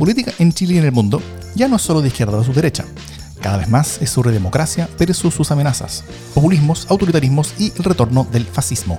[0.00, 1.22] política en Chile y en el mundo
[1.54, 2.86] ya no es solo de izquierda o de su derecha.
[3.42, 6.04] Cada vez más es sobre democracia versus sus amenazas,
[6.34, 8.98] populismos, autoritarismos y el retorno del fascismo.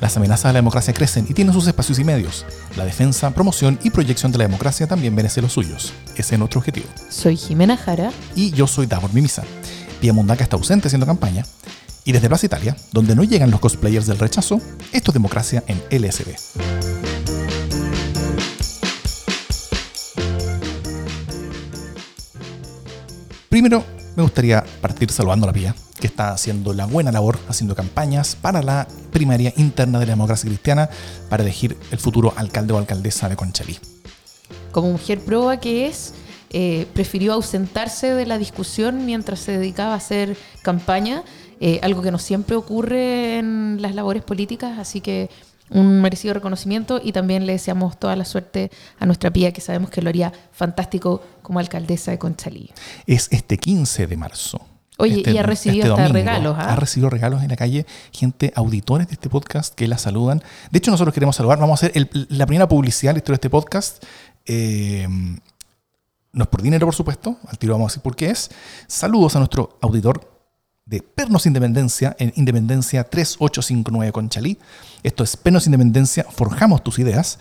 [0.00, 2.44] Las amenazas a la democracia crecen y tienen sus espacios y medios.
[2.76, 5.92] La defensa, promoción y proyección de la democracia también merece los suyos.
[6.16, 6.86] Ese es nuestro objetivo.
[7.08, 8.10] Soy Jimena Jara.
[8.34, 9.44] Y yo soy Davor Mimisa.
[10.00, 11.46] Pia Mundaca está ausente haciendo campaña.
[12.04, 14.60] Y desde Plaza Italia, donde no llegan los cosplayers del rechazo,
[14.92, 16.93] esto es democracia en LSD.
[23.54, 23.84] Primero,
[24.16, 28.34] me gustaría partir saludando a la Pía, que está haciendo la buena labor, haciendo campañas
[28.34, 30.90] para la primaria interna de la democracia cristiana
[31.28, 33.78] para elegir el futuro alcalde o alcaldesa de Conchalí.
[34.72, 36.14] Como mujer proa que es,
[36.50, 41.22] eh, prefirió ausentarse de la discusión mientras se dedicaba a hacer campaña,
[41.60, 45.30] eh, algo que no siempre ocurre en las labores políticas, así que
[45.70, 49.90] un merecido reconocimiento y también le deseamos toda la suerte a nuestra pía, que sabemos
[49.90, 52.70] que lo haría fantástico como alcaldesa de Conchalí.
[53.06, 54.60] Es este 15 de marzo.
[54.98, 56.30] Oye, Este- y ha recibido este hasta domingo.
[56.30, 56.72] regalos, ¿ah?
[56.72, 60.42] Ha recibido regalos en la calle, gente, auditores de este podcast que la saludan.
[60.70, 61.58] De hecho, nosotros queremos saludar.
[61.58, 64.04] Vamos a hacer el- la primera publicidad en la historia de este podcast.
[64.46, 65.08] Eh,
[66.32, 67.38] no es por dinero, por supuesto.
[67.48, 68.50] Al tiro vamos a decir por qué es.
[68.86, 70.33] Saludos a nuestro auditor
[70.86, 74.58] de Pernos Independencia en Independencia 3859 Conchalí.
[75.02, 77.38] Esto es Pernos Independencia, forjamos tus ideas,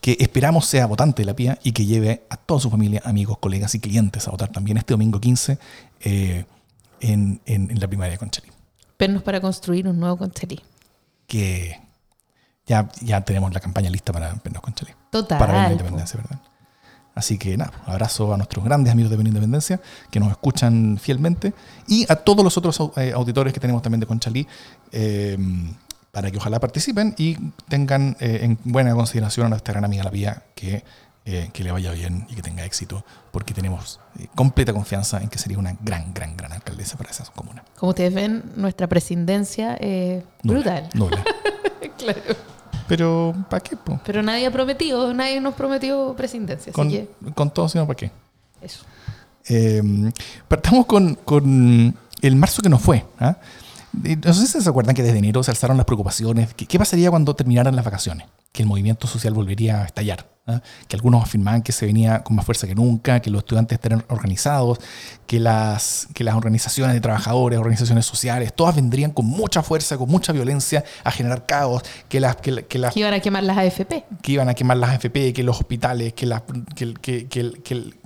[0.00, 3.38] que esperamos sea votante de la PIA y que lleve a toda su familia, amigos,
[3.38, 5.58] colegas y clientes a votar también este domingo 15
[6.00, 6.44] eh,
[7.00, 8.48] en, en- en la primaria de Conchalí.
[8.96, 10.60] Pernos para construir un nuevo Conchalí.
[11.26, 11.80] Que
[12.66, 14.92] ya, ya tenemos la campaña lista para Pernos Conchalí.
[15.10, 15.38] Total.
[15.38, 16.40] Para la independencia, ¿verdad?
[17.16, 21.54] Así que nada, abrazo a nuestros grandes amigos de Perú Independencia que nos escuchan fielmente
[21.88, 24.46] y a todos los otros eh, auditores que tenemos también de Conchalí
[24.92, 25.38] eh,
[26.12, 27.36] para que ojalá participen y
[27.68, 30.84] tengan eh, en buena consideración a nuestra gran amiga La Pía que,
[31.24, 33.02] eh, que le vaya bien y que tenga éxito
[33.32, 33.98] porque tenemos
[34.34, 37.64] completa confianza en que sería una gran, gran, gran alcaldesa para esa comuna.
[37.78, 40.88] Como ustedes ven, nuestra presidencia es Nula, brutal.
[40.92, 41.24] nula.
[41.96, 42.55] claro.
[42.88, 43.76] Pero, ¿para qué?
[43.76, 44.00] po?
[44.04, 46.56] Pero nadie ha prometido, nadie nos prometió presidencia.
[46.56, 48.10] Así Con, que con todo, sino para qué.
[48.62, 48.84] eso.
[49.48, 49.82] Eh,
[50.48, 53.04] partamos con, con el marzo que nos fue.
[54.04, 56.52] Eh, No sé si se acuerdan que desde enero se alzaron las preocupaciones.
[56.54, 58.26] ¿Qué, qué pasaría cuando terminaran las vacaciones?
[58.52, 60.26] Que el movimiento social volvería a estallar.
[60.46, 60.60] ¿Ah?
[60.88, 64.04] Que algunos afirmaban que se venía con más fuerza que nunca, que los estudiantes estarían
[64.08, 64.78] organizados,
[65.26, 70.08] que las, que las organizaciones de trabajadores, organizaciones sociales, todas vendrían con mucha fuerza, con
[70.08, 73.58] mucha violencia a generar caos, que las, que, que las Que iban a quemar las
[73.58, 74.04] AFP.
[74.22, 76.42] que iban a quemar las AFP, que los hospitales, que, las-
[76.74, 77.26] que- que-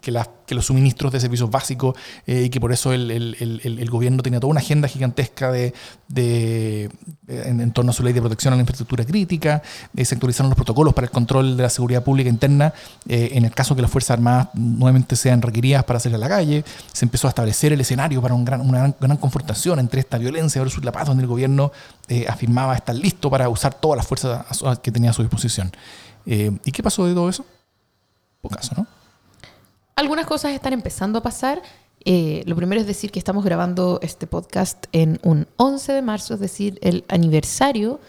[0.00, 1.94] que las- que los suministros de servicios básicos,
[2.26, 5.72] eh, y que por eso el, gobierno tenía toda una agenda gigantesca de,
[6.16, 6.88] eh,
[7.28, 9.62] en, torno a su ley de protección a la infraestructura crítica,
[9.96, 12.74] eh, se actualizaron los protocolos para el control de la seguridad pública interna,
[13.08, 16.28] eh, en el caso que las Fuerzas Armadas nuevamente sean requeridas para salir a la
[16.28, 20.84] calle, se empezó a establecer el escenario para una gran, confrontación entre esta violencia versus
[20.84, 21.70] la paz, donde el gobierno
[22.28, 24.44] afirmaba estar listo para usar todas las fuerzas
[24.82, 25.70] que tenía a su disposición.
[26.26, 27.46] ¿Y qué pasó de todo eso?
[28.42, 28.99] Pocaso, ¿no?
[30.00, 31.60] Algunas cosas están empezando a pasar.
[32.06, 36.32] Eh, lo primero es decir que estamos grabando este podcast en un 11 de marzo,
[36.32, 38.00] es decir, el aniversario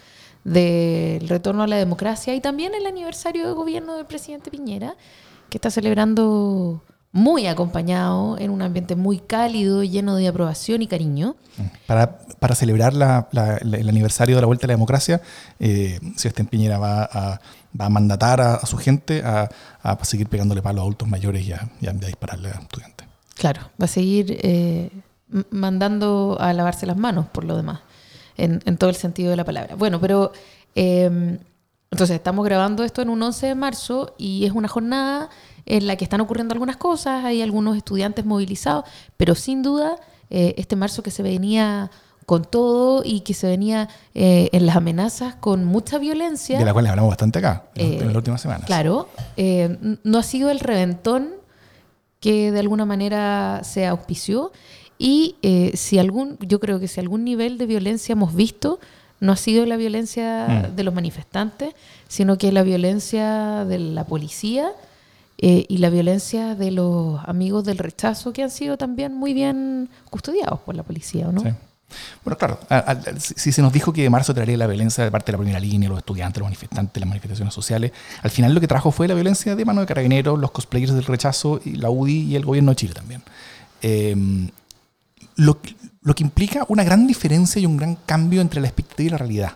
[0.45, 4.95] del retorno a la democracia y también el aniversario de gobierno del presidente Piñera,
[5.49, 6.81] que está celebrando
[7.11, 11.35] muy acompañado en un ambiente muy cálido, lleno de aprobación y cariño.
[11.87, 15.21] Para, para celebrar la- la- la- el aniversario de la vuelta a la democracia,
[15.59, 17.41] eh, Sebastián Piñera va a,
[17.79, 19.49] va a mandatar a, su gente a,
[19.81, 23.07] a seguir pegándole palos a adultos mayores y a, y a dispararle a estudiantes.
[23.35, 24.89] Claro, va a seguir eh,
[25.49, 27.79] mandando a lavarse las manos por lo demás,
[28.37, 29.75] en, todo el sentido de la palabra.
[29.75, 30.31] Bueno, pero
[30.75, 31.39] eh,
[31.91, 35.29] entonces estamos grabando esto en un 11 de marzo y es una jornada
[35.65, 38.85] en la que están ocurriendo algunas cosas, hay algunos estudiantes movilizados,
[39.17, 39.97] pero sin duda
[40.29, 41.91] eh, este marzo que se venía
[42.25, 46.57] con todo y que se venía eh, en las amenazas con mucha violencia.
[46.57, 48.65] De la cual hablamos bastante acá, en, Eh, en las últimas semanas.
[48.65, 51.29] Claro, eh, no ha sido el reventón
[52.19, 54.51] que de alguna manera se auspició
[54.97, 58.79] y eh, si algún, yo creo que si algún nivel de violencia hemos visto,
[59.19, 60.75] no ha sido la violencia Mm.
[60.75, 61.73] de los manifestantes,
[62.07, 64.71] sino que la violencia de la policía
[65.39, 69.89] eh, y la violencia de los amigos del rechazo que han sido también muy bien
[70.11, 71.41] custodiados por la policía, ¿o ¿no?
[71.41, 71.49] Sí.
[72.23, 72.59] Bueno, claro,
[73.17, 75.59] si se nos dijo que de marzo traería la violencia de parte de la primera
[75.59, 77.91] línea, los estudiantes, los manifestantes, las manifestaciones sociales,
[78.21, 81.05] al final lo que trajo fue la violencia de mano de carabineros, los cosplayers del
[81.05, 83.23] rechazo, y la UDI y el gobierno de Chile también.
[83.81, 84.15] Eh,
[85.35, 85.59] lo,
[86.01, 89.17] lo que implica una gran diferencia y un gran cambio entre la expectativa y la
[89.17, 89.51] realidad.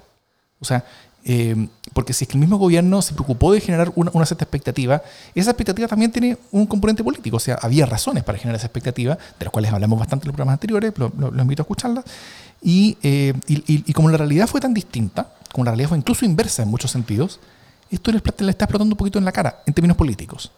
[0.59, 0.85] O sea,
[1.27, 4.45] eh, porque si es que el mismo gobierno se preocupó de generar una, una, cierta
[4.45, 5.01] expectativa,
[5.33, 7.37] esa expectativa también tiene un componente político.
[7.37, 10.35] O sea, había razones para generar esa expectativa, de las cuales hablamos bastante en los
[10.35, 12.05] programas anteriores, lo, lo, lo invito a escucharlas.
[12.61, 15.97] Y, eh, y, y, y, como la realidad fue tan distinta, como la realidad fue
[15.97, 17.39] incluso inversa en muchos sentidos,
[17.89, 20.51] esto le, le está explotando un poquito en la cara, en términos políticos.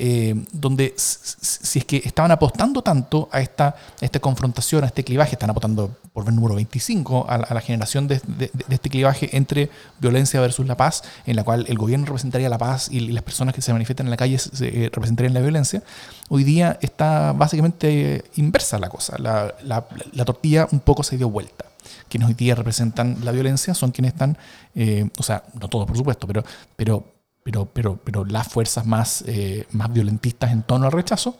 [0.00, 5.02] Eh, donde si es que estaban apostando tanto a esta, a esta confrontación, a este
[5.02, 8.74] clivaje, están apostando por el número 25 a la, a la generación de, de, de,
[8.74, 12.88] este clivaje entre violencia versus la paz, en la cual el gobierno representaría la paz
[12.92, 15.82] y las personas que se manifiestan en la calle se, eh, representarían la violencia,
[16.28, 19.18] hoy día está básicamente inversa la cosa.
[19.18, 21.64] La, la, la tortilla un poco se dio vuelta
[22.08, 24.36] quienes hoy día representan la violencia son quienes están,
[24.74, 26.44] eh, o sea, no todos por supuesto, pero,
[26.76, 31.38] pero, pero, pero, pero las fuerzas más, eh, más violentistas en torno al rechazo,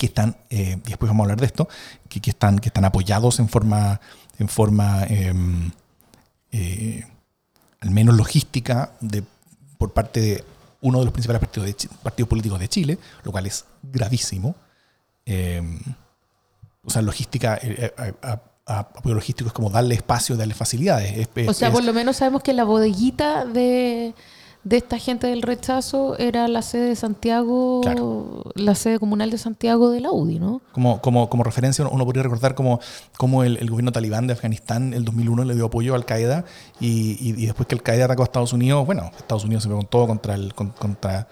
[0.00, 1.68] que están, eh, y después vamos a hablar de esto,
[2.08, 4.00] que, que, están, que están apoyados en forma,
[4.38, 5.70] en forma em,
[6.52, 7.06] eh,
[7.80, 9.22] al menos logística de,
[9.76, 10.44] por parte de
[10.80, 14.54] uno de los principales partidos, de, partidos políticos de Chile, lo cual es gravísimo.
[15.26, 15.78] Em,
[16.82, 17.92] o sea, logística eh,
[18.22, 21.28] a, apoyo logístico es como darle espacio, darle facilidades.
[21.36, 24.14] Es, o sea, es, por lo menos sabemos que la bodeguita de,
[24.64, 28.44] de, esta gente del rechazo era la sede de Santiago, claro.
[28.54, 30.60] la sede comunal de Santiago de la UDI, ¿no?
[30.72, 32.80] Como, como, como referencia, uno podría recordar como,
[33.16, 36.44] como el, el, gobierno talibán de Afganistán en el 2001 le dio apoyo a Al-Qaeda
[36.80, 39.82] y, y, y, después que Al-Qaeda atacó a Estados Unidos, bueno, Estados Unidos se pegó
[39.84, 40.54] todo contra el...
[40.54, 41.28] contra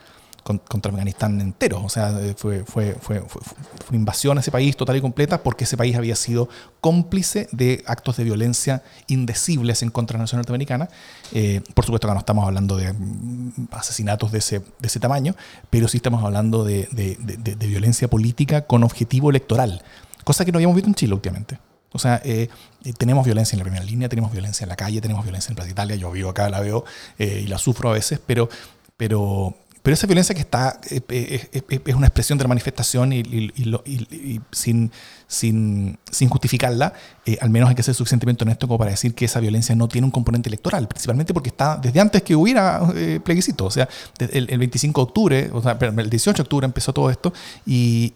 [0.57, 1.83] contra Afganistán entero.
[1.85, 3.43] O sea, fue, fue, fue, fue,
[3.91, 6.49] una invasión a ese país total y completa porque ese país había sido
[6.81, 10.89] cómplice de actos de violencia indecibles en contra de la nación norteamericana.
[11.33, 12.95] Eh, por supuesto que no estamos hablando de
[13.73, 15.35] asesinatos de ese, de ese tamaño,
[15.71, 19.83] pero sí estamos hablando de, de, de, violencia política con objetivo electoral,
[20.25, 21.59] cosa que no habíamos visto en Chile últimamente.
[21.93, 22.49] O sea, eh,
[22.99, 25.71] tenemos violencia en la primera línea, tenemos violencia en la calle, tenemos violencia en Plaza
[25.71, 26.85] Italia, yo vivo acá, la veo
[27.19, 28.49] eh, y la sufro a veces, pero,
[28.97, 33.13] pero, pero esa violencia que está eh, eh, eh, es una expresión de la manifestación
[33.13, 34.91] y, y, y, y sin,
[35.29, 36.95] sin, sin, justificarla,
[37.27, 39.87] eh, al menos hay que ser suficientemente honesto como para decir que esa violencia no
[39.87, 43.67] tiene un componente electoral, principalmente porque está desde antes que hubiera eh, plebiscito.
[43.67, 43.89] O sea,
[44.19, 47.33] el, el, 25 de octubre, o sea, el 18 de octubre empezó todo esto
[47.67, 48.15] y,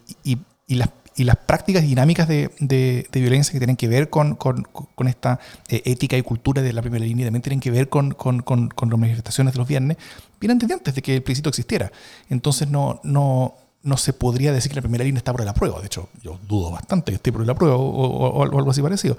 [0.69, 4.63] las y las prácticas dinámicas de, de, de, violencia que tienen que ver con, con,
[4.63, 5.39] con esta
[5.69, 8.99] eh, ética y cultura de la primera línea también tienen que ver con, con, las
[8.99, 9.99] manifestaciones de los viernes,
[10.41, 11.93] vienen desde antes de que el plebiscito existiera.
[12.31, 15.81] Entonces no, no, no se podría decir que la primera línea está por el apruebo.
[15.81, 18.81] De hecho, yo dudo bastante que esté por el apruebo o, o, o algo así
[18.81, 19.17] parecido.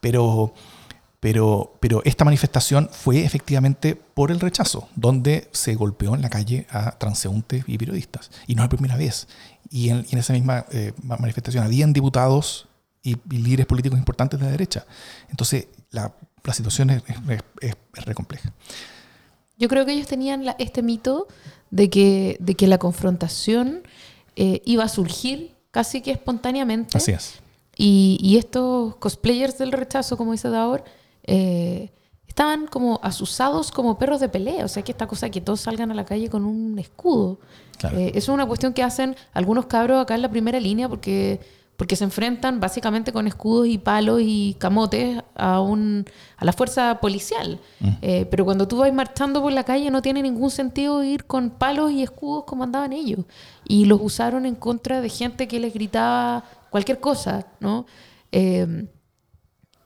[0.00, 0.54] Pero,
[1.24, 6.66] pero, pero esta manifestación fue efectivamente por el rechazo, donde se golpeó en la calle
[6.68, 8.30] a transeúntes y periodistas.
[8.46, 9.26] Y no es la primera vez
[9.70, 12.68] y en, y en esa misma eh, manifestación habían diputados
[13.02, 14.84] y, y, líderes políticos importantes de la derecha.
[15.30, 16.12] Entonces, la,
[16.42, 17.16] la situación es, es,
[17.60, 18.52] es, es, re compleja.
[19.56, 21.26] Yo creo que ellos tenían la, este mito
[21.70, 23.82] de que, de que la confrontación
[24.36, 26.98] eh, iba a surgir casi que espontáneamente.
[26.98, 27.36] Así es.
[27.78, 30.84] Y, y estos cosplayers del rechazo, como dice Daur,
[31.24, 31.90] eh,
[32.34, 34.64] estaban como asusados como perros de pelea.
[34.64, 37.38] O sea, que esta cosa que todos salgan a la calle con un escudo.
[37.78, 37.96] Claro.
[37.96, 41.38] Eh, eso es una cuestión que hacen algunos cabros acá en la primera línea porque,
[41.76, 46.98] porque se enfrentan básicamente con escudos y palos y camotes a, un, a la fuerza
[47.00, 47.60] policial.
[47.78, 47.88] Mm.
[48.02, 51.50] Eh, pero cuando tú vas marchando por la calle no tiene ningún sentido ir con
[51.50, 53.20] palos y escudos como andaban ellos.
[53.64, 57.86] Y los usaron en contra de gente que les gritaba cualquier cosa, ¿no?
[58.32, 58.86] Eh,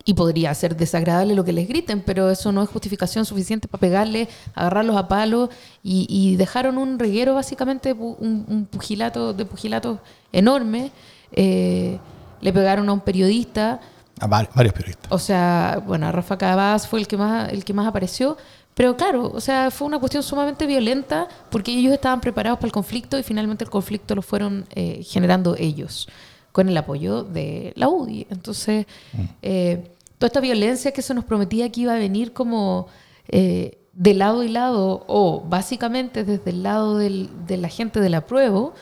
[0.09, 3.79] y podría ser desagradable lo que les griten, pero eso no es justificación suficiente para
[3.83, 5.51] pegarle, agarrarlos a palos
[5.83, 9.99] y, y dejaron un reguero básicamente, un, un, pugilato de pugilatos
[10.33, 10.93] enorme.
[11.33, 11.99] Eh,
[12.41, 13.81] le pegaron a un periodista.
[14.19, 15.13] A varios periodistas.
[15.13, 18.39] O sea, bueno, Rafa Cabas fue el que más, el que más apareció.
[18.73, 22.73] Pero claro, o sea, fue una cuestión sumamente violenta porque ellos estaban preparados para el
[22.73, 26.09] conflicto y finalmente el conflicto lo fueron eh, generando ellos
[26.51, 28.27] con el apoyo de la UDI.
[28.31, 29.25] Entonces, mm.
[29.43, 32.89] eh, toda esta violencia que se nos prometía que iba a venir como
[33.29, 38.15] eh, de lado y lado, o básicamente desde el lado del, de la gente del
[38.15, 38.75] apruebo,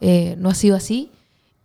[0.00, 1.10] eh, no ha sido así.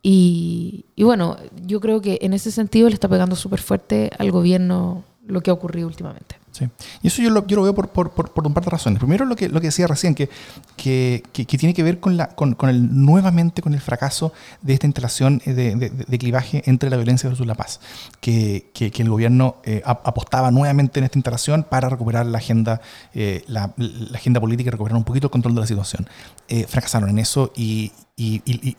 [0.02, 4.32] Y, y, bueno, yo creo que en ese sentido le está pegando súper fuerte al
[4.32, 6.43] gobierno lo que ha ocurrido últimamente.
[6.54, 6.70] Sí.
[7.02, 9.00] Y eso yo lo, yo lo veo por, por, por, por, un par de razones.
[9.00, 10.30] Primero, lo que, lo que decía recién, que,
[10.78, 14.34] que, que, que tiene que ver con, la, con, con, el nuevamente con el fracaso
[14.62, 17.80] de esta instalación de, de, de clivaje entre la violencia versus la paz.
[18.22, 22.82] Que, el gobierno eh, apostaba nuevamente en esta instalación para recuperar la agenda,
[23.16, 26.08] eh, la, la, agenda política y recuperar un poquito el control de la situación.
[26.50, 28.78] Eh, fracasaron en eso y, y, y,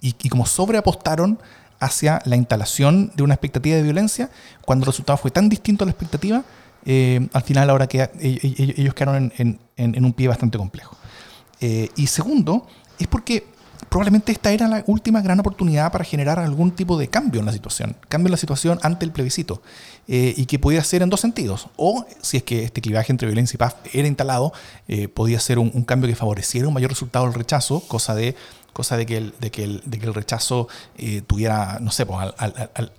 [0.00, 1.38] y, y como sobreapostaron
[1.80, 4.30] hacia la instalación de una expectativa de violencia,
[4.64, 6.44] cuando el resultado fue tan distinto a la expectativa
[6.84, 10.96] al final ahora que ellos quedaron en, un pie bastante complejo.
[11.60, 12.66] y segundo,
[12.98, 13.44] es porque
[13.90, 17.52] probablemente esta era la última gran oportunidad para generar algún tipo de cambio en la
[17.52, 19.62] situación, cambio en la situación ante el plebiscito,
[20.06, 21.68] eh, y que podía ser en dos sentidos.
[21.76, 24.52] O si es que este clivaje entre violencia y paz era instalado,
[24.86, 28.36] eh, podía ser un, cambio que favoreciera un mayor resultado del rechazo, cosa de,
[28.72, 32.92] que, el, rechazo eh, tuviera, no sé, pues, al,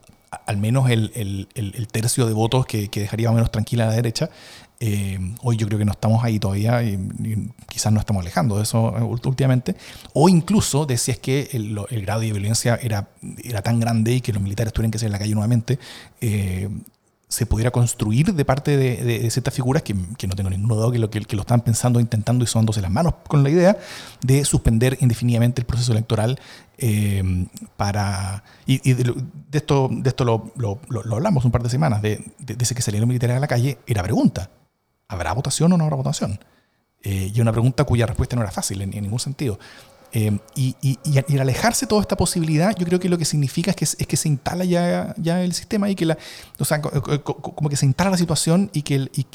[0.58, 4.30] menos el, tercio de votos que, que dejaría menos tranquila a la derecha,
[4.84, 6.98] eh, hoy yo creo que no estamos ahí todavía y,
[7.70, 9.76] quizás no estamos alejando de eso eh, últimamente.
[10.14, 13.10] O incluso de que el, grado de violencia era,
[13.44, 15.78] era tan grande y que los militares tuvieran que salir en la calle nuevamente.
[16.20, 16.68] Eh,
[17.32, 21.10] se pudiera construir de parte de, ciertas figuras que, no tengo ningún duda que lo,
[21.10, 23.78] que, lo están pensando, intentando y sonándose las manos con la idea
[24.20, 26.42] de suspender indefinidamente el proceso electoral
[26.78, 27.48] eh,
[27.78, 28.44] para...
[28.66, 29.14] Y, de,
[29.54, 32.82] esto, de esto lo, lo, lo, hablamos un par de semanas, de, de, de, que
[32.82, 34.50] salieron militares a la calle, era pregunta.
[35.08, 36.38] ¿Habrá votación o no habrá votación?
[37.04, 39.58] Eh, y una pregunta cuya respuesta no era fácil en, ningún sentido.
[40.13, 43.77] Eh, y, y, al alejarse toda esta posibilidad, yo creo que lo que significa es
[43.77, 46.18] que, es que se instala ya, ya el sistema y que la,
[46.60, 49.25] o sea, como que se instala la situación y que, el, y,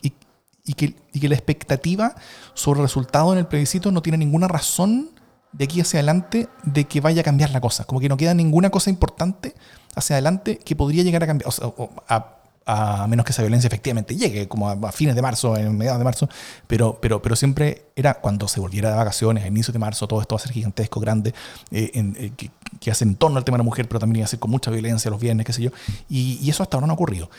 [0.64, 2.14] y, que, y que la expectativa
[2.52, 5.10] sobre el resultado en el plebiscito no tiene ninguna razón
[5.52, 7.84] de aquí hacia adelante de que vaya a cambiar la cosa.
[7.84, 9.54] Como que no queda ninguna cosa importante
[9.94, 11.72] hacia adelante que podría llegar a cambiar, o sea,
[12.08, 12.35] a,
[12.66, 16.04] a menos que esa violencia efectivamente llegue, como a, fines de marzo, en mediados de
[16.04, 16.28] marzo,
[16.66, 20.20] pero, pero, pero siempre era cuando se volviera de vacaciones, a inicios de marzo, todo
[20.20, 21.32] esto va a ser gigantesco, grande,
[21.70, 24.24] eh, eh, que, que, hace en torno al tema de la mujer, pero también iba
[24.24, 25.70] a ser con mucha violencia los viernes, qué sé yo,
[26.08, 27.30] y, eso hasta ahora no ha ocurrido.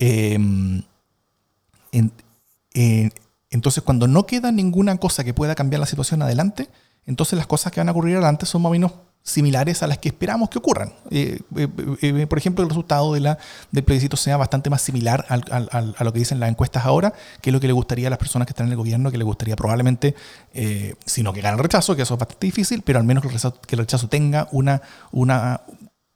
[0.00, 0.82] Em,
[3.50, 6.68] entonces, cuando no queda ninguna cosa que pueda cambiar la situación adelante,
[7.06, 8.92] entonces las cosas que van a ocurrir adelante son más o menos
[9.22, 10.92] similares a las que esperamos que ocurran.
[11.10, 11.68] Eh, eh,
[12.02, 13.38] eh, por ejemplo, el resultado de la,
[13.70, 17.54] del plebiscito sea bastante más similar a lo que dicen las encuestas ahora, que es
[17.54, 19.56] lo que le gustaría a las personas que están en el gobierno, que le gustaría
[19.56, 20.14] probablemente,
[21.04, 23.28] sino que gane el rechazo, que eso es bastante difícil, pero al menos que
[23.74, 25.62] el rechazo, tenga una, una,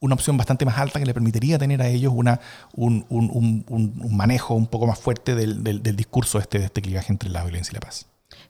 [0.00, 2.40] una opción bastante más alta que le permitiría tener a ellos una,
[2.74, 7.30] un, un, un, manejo un poco más fuerte del discurso este, de este clivaje entre
[7.30, 8.06] la violencia y la paz.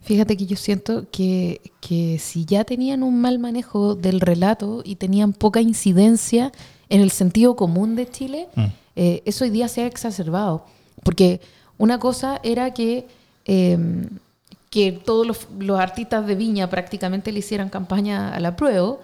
[0.07, 4.95] Fíjate que yo siento que, que, si ya tenían un mal manejo del relato y
[4.95, 6.53] tenían poca incidencia
[6.89, 8.65] en el sentido común de Chile, mm.
[8.95, 10.65] eh, eso hoy día se ha exacerbado.
[11.03, 11.41] Porque
[11.77, 13.09] una cosa era que,
[13.47, 14.09] em,
[14.71, 18.99] que todos los, los, artistas de Viña prácticamente le hicieran campaña a la prueba,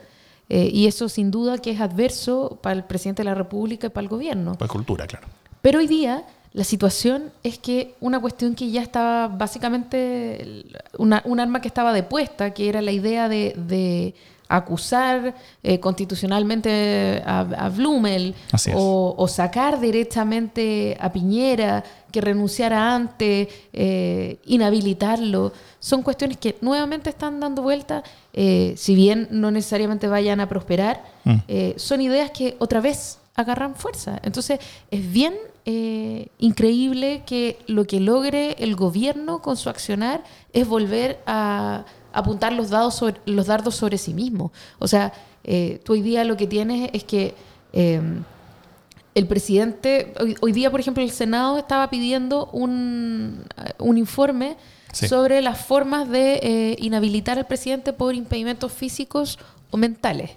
[0.49, 3.91] eh, y eso sin duda que es adverso para el presidente de la República y
[3.91, 4.55] para el gobierno.
[4.55, 5.27] Para cultura, claro.
[5.63, 10.65] Pero hoy día la situación es que una cuestión que ya estaba básicamente,
[10.99, 14.15] una, un arma que estaba depuesta, que era la idea de,
[14.49, 18.35] acusar eh, constitucionalmente a, Blumel
[18.75, 27.41] o, sacar directamente a Piñera, que renunciara antes, eh, inhabilitarlo, son cuestiones que nuevamente están
[27.41, 28.03] dando vuelta,
[28.35, 31.39] eh, si bien no necesariamente vayan a prosperar, mm.
[31.77, 34.21] son ideas que otra vez agarran fuerza.
[34.23, 35.33] Entonces es bien
[35.65, 42.53] eh, increíble que lo que logre el gobierno con su accionar es volver a apuntar
[42.53, 44.51] los, dados sobre, los dardos sobre sí mismo.
[44.81, 45.13] O sea,
[45.45, 47.37] eh, tú hoy día lo que tienes es que
[47.73, 48.25] em,
[49.15, 53.45] el presidente, hoy, día por ejemplo el Senado estaba pidiendo un,
[53.79, 54.57] un informe
[54.93, 59.39] sobre las formas de eh, inhabilitar al presidente por impedimentos físicos
[59.71, 60.31] o mentales,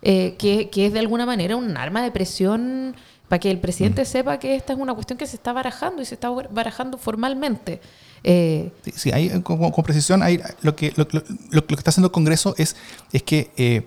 [0.00, 2.94] que, que es de alguna manera un arma de presión
[3.28, 4.06] para que el presidente mm.
[4.06, 7.80] sepa que esta es una cuestión que se está barajando y se está barajando formalmente.
[8.24, 12.76] Eh, sí, hay, con, precisión, hay, lo, que, lo, que está haciendo el Congreso es,
[13.12, 13.50] es que...
[13.56, 13.86] Eh,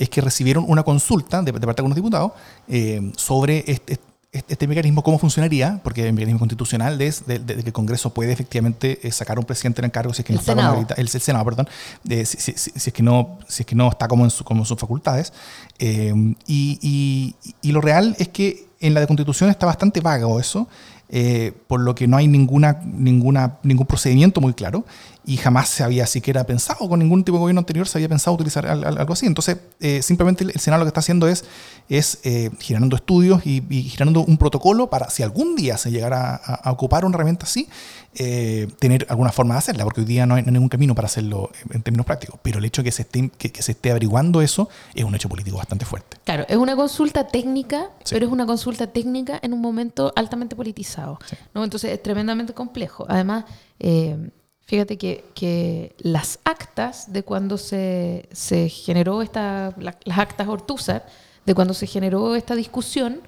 [0.00, 2.30] es que recibieron una consulta de, parte de algunos diputados
[2.68, 3.98] eh, sobre este,
[4.30, 9.00] este, mecanismo, cómo funcionaría, porque el mecanismo constitucional es de, que el Congreso puede efectivamente
[9.10, 10.86] sacar a un presidente en cargo si es que no está Senado.
[10.96, 11.68] el, Senado, perdón,
[12.06, 15.32] si, es que no, si es que no está como en, como sus facultades.
[15.80, 20.68] y, y, y, lo real es que en la de constitución está bastante vago eso,
[21.10, 24.84] eh, por lo que no hay ninguna, ninguna, ningún procedimiento muy claro
[25.28, 28.34] y jamás se había siquiera pensado, con ningún tipo de gobierno anterior se había pensado
[28.34, 29.26] utilizar algo así.
[29.26, 31.44] Entonces, eh, simplemente el Senado lo que está haciendo es,
[31.90, 36.72] es eh, girando estudios y, girando un protocolo para, si algún día se llegara a,
[36.72, 37.68] ocupar una herramienta así,
[38.14, 41.50] eh, tener alguna forma de hacerla, porque hoy día no hay, ningún camino para hacerlo
[41.70, 42.40] en términos prácticos.
[42.42, 45.28] Pero el hecho de que se esté, que, se esté averiguando eso es un hecho
[45.28, 46.16] político bastante fuerte.
[46.24, 51.18] Claro, es una consulta técnica, pero es una consulta técnica en un momento altamente politizado.
[51.54, 51.64] ¿no?
[51.64, 53.06] Entonces, es tremendamente complejo.
[53.08, 53.44] Además,
[54.68, 58.28] Fíjate que, las actas de cuando se,
[58.68, 61.06] generó esta, las actas Ortúzar,
[61.46, 63.22] de cuando se generó esta discusión,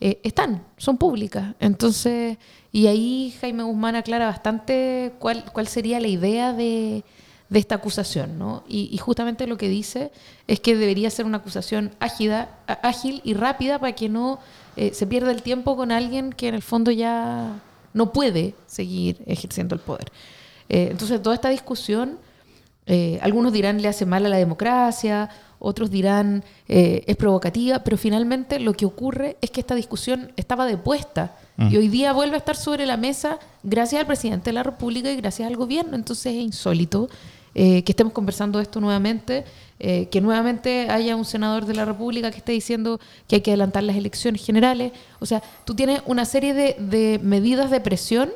[0.00, 1.54] eh, están, son públicas.
[1.60, 2.38] Entonces,
[2.72, 7.04] y ahí Jaime Guzmán aclara bastante cuál, cuál sería la idea de,
[7.50, 8.64] de esta acusación, ¿no?
[8.66, 10.10] Y, justamente lo que dice
[10.46, 14.38] es que debería ser una acusación ágida, ágil y rápida para que no
[14.76, 17.60] eh, se pierda el tiempo con alguien que en el fondo ya
[17.92, 20.10] no puede seguir ejerciendo el poder.
[20.70, 22.18] Eh, entonces, toda esta discusión,
[23.20, 28.72] algunos dirán le hace mal a la democracia, otros dirán es provocativa, pero finalmente lo
[28.72, 32.86] que ocurre es que esta discusión estaba depuesta y hoy día vuelve a estar sobre
[32.86, 35.94] la mesa gracias al presidente de la República y gracias al gobierno.
[35.94, 37.08] Entonces es insólito
[37.54, 39.44] eh, que estemos conversando esto nuevamente,
[39.80, 43.50] eh, que nuevamente haya un senador de la República que esté diciendo que hay que
[43.50, 44.92] adelantar las elecciones generales.
[45.18, 48.30] O sea, tú tienes una serie de, medidas de presión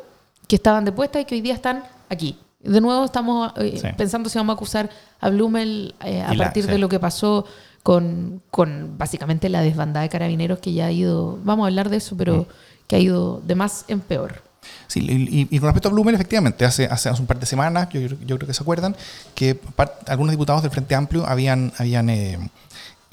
[0.48, 2.36] que estaban depuestas y que hoy día están aquí.
[2.64, 4.90] De nuevo estamos eh, pensando si vamos a acusar
[5.20, 7.44] a Blumel a partir de lo que pasó
[7.82, 11.98] con, con, básicamente la desbandada de carabineros que ya ha ido, vamos a hablar de
[11.98, 12.46] eso, pero mm.
[12.86, 14.42] que ha ido de más en peor.
[14.86, 15.04] Sí,
[15.50, 18.46] y, con respecto a Blumen, efectivamente, hace, hace, un par de semanas, yo, yo creo
[18.46, 18.96] que se acuerdan,
[19.34, 19.60] que
[20.06, 22.38] algunos diputados del Frente Amplio habían, habían eh,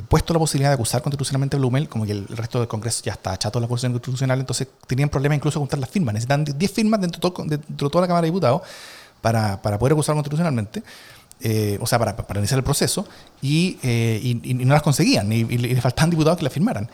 [0.08, 3.13] puesto la posibilidad de acusar constitucionalmente a Blumel, como que el resto del Congreso ya
[3.13, 6.13] está chato de la acusación constitucional, entonces tenían problemas incluso con contar las firmas.
[6.13, 8.62] Necesitan 10 firmas dentro de, toda la Cámara de Diputados
[9.21, 10.83] para, para poder acusar constitucionalmente.
[11.43, 13.07] Eh, o sea, para, iniciar el proceso,
[13.41, 16.89] y, eh, y, no las conseguían, y, les faltaban diputados que la firmaran.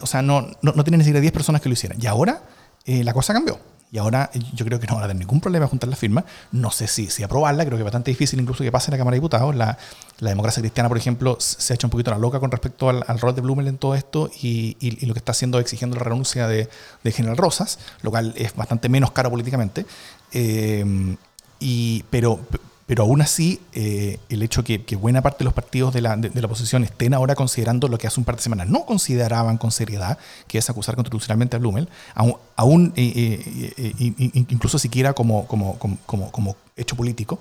[0.00, 1.98] o sea, no, no, no tienen ni siquiera 10 personas que lo hicieran.
[2.00, 2.42] Y ahora
[2.86, 3.58] la cosa cambió.
[3.92, 6.24] Y ahora yo creo que no van a tener ningún problema juntar la firma.
[6.50, 8.98] No sé si, si aprobarla, creo que es bastante difícil incluso que pase en la
[8.98, 9.54] Cámara de Diputados.
[9.54, 9.78] La,
[10.18, 13.18] la democracia cristiana, por ejemplo, se ha hecho un poquito la loca con respecto al,
[13.20, 16.48] rol de Blumel en todo esto y, y, lo que está haciendo exigiendo la renuncia
[16.48, 16.68] de,
[17.04, 19.86] de, General Rosas, lo cual es bastante menos caro políticamente.
[20.32, 21.16] Eh,
[21.58, 22.40] y, pero,
[22.86, 26.16] pero aún así, eh, el hecho que, que, buena parte de los partidos de la,
[26.16, 29.58] de, la, oposición estén ahora considerando lo que hace un par de semanas no consideraban
[29.58, 34.12] con seriedad, que es acusar constitucionalmente a Blumel, aún, aún eh, eh,
[34.48, 37.40] incluso siquiera como, como, como, como hecho político,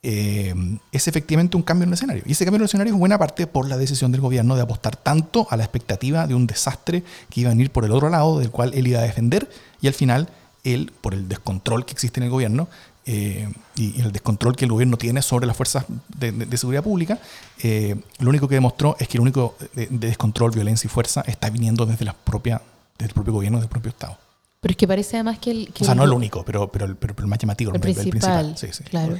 [0.00, 2.22] es efectivamente un cambio en el escenario.
[2.24, 4.62] Y ese cambio en el escenario es buena parte por la decisión del gobierno de
[4.62, 8.08] apostar tanto a la expectativa de un desastre que iba a venir por el otro
[8.08, 9.50] lado, del cual él iba a defender,
[9.82, 10.28] y al final
[10.64, 12.68] él, por el descontrol que existe en el gobierno,
[13.10, 15.86] eh, y, el descontrol que el gobierno tiene sobre las fuerzas
[16.18, 17.18] de, seguridad pública,
[17.62, 21.48] eh, lo único que demostró es que el único de, descontrol, violencia y fuerza está
[21.48, 22.60] viniendo desde, la propia,
[22.98, 24.18] desde el propio gobierno, del propio Estado.
[24.60, 25.72] Pero es que parece además que el...
[25.80, 28.58] o sea, no el único, pero, pero, el, pero el más llamativo, el, principal.
[28.58, 29.18] Sí, sí, claro.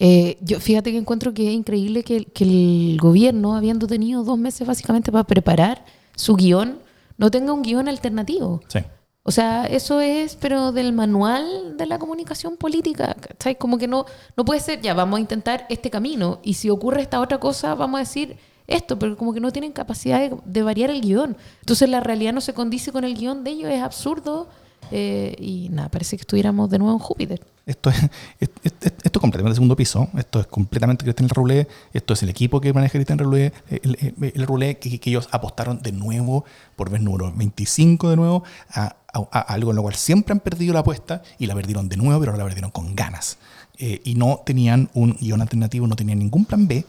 [0.00, 4.36] Eh, yo fíjate que encuentro que es increíble que, que el gobierno, habiendo tenido dos
[4.36, 5.84] meses básicamente para preparar
[6.16, 6.78] su guion,
[7.18, 8.62] no tenga un guion alternativo.
[8.66, 8.80] Sí.
[9.24, 13.54] O sea, eso es, pero del manual de la comunicación política, ¿cachai?
[13.56, 14.04] Como que no,
[14.36, 17.76] no puede ser, ya, vamos a intentar este camino, y si ocurre esta otra cosa,
[17.76, 21.36] vamos a decir esto, pero como que no tienen capacidad de, variar el guion.
[21.60, 24.48] Entonces la realidad no se condice con el guion de ellos, es absurdo,
[24.90, 27.40] eh, y nada, parece que estuviéramos de nuevo en Júpiter.
[27.64, 32.24] Esto es, esto, es completamente el segundo piso, esto es completamente Cristian Roulé, esto es
[32.24, 36.44] el equipo que maneja Cristian Roulé, el, el, Roulé que, que, ellos apostaron de nuevo,
[36.74, 38.42] por vez número 25 de nuevo,
[38.74, 42.20] a, algo en lo cual siempre han perdido la apuesta y la perdieron de nuevo,
[42.20, 43.38] pero la perdieron con ganas.
[43.78, 46.84] Eh, y no tenían un guion alternativo, no tenían ningún plan B,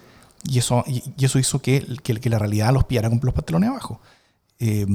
[0.45, 3.99] y eso, y, eso hizo que, que, la realidad los pillara con los pantalones abajo.
[4.59, 4.85] Eh,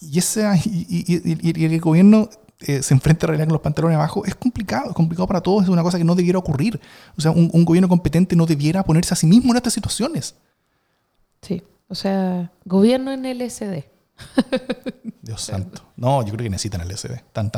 [0.00, 2.28] y, ese, y, el gobierno
[2.60, 5.40] eh, se enfrenta a la realidad con los pantalones abajo es complicado, es complicado para
[5.40, 6.80] todos, es una cosa que no debiera ocurrir.
[7.16, 10.34] O sea, un, un gobierno competente no debiera ponerse a sí mismo en estas situaciones.
[11.42, 13.93] Sí, o sea, gobierno en LSD.
[15.22, 15.82] Dios santo.
[15.96, 17.12] No, yo creo que necesitan el LSD.
[17.12, 17.50] Están,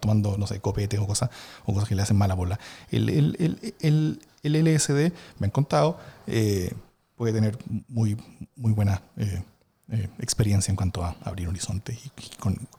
[0.00, 1.30] tomando, no sé, copetes o cosas,
[1.64, 2.58] o cosas que le hacen mala bola.
[2.90, 3.36] El, el,
[3.80, 6.72] el, el LSD, me han contado, eh,
[7.16, 8.16] puede tener muy,
[8.56, 9.42] muy buena eh,
[9.90, 12.10] eh, experiencia en cuanto a abrir horizontes y,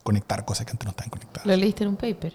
[0.02, 1.46] conectar cosas que antes no estaban conectadas.
[1.46, 2.34] ¿Lo leíste en un paper?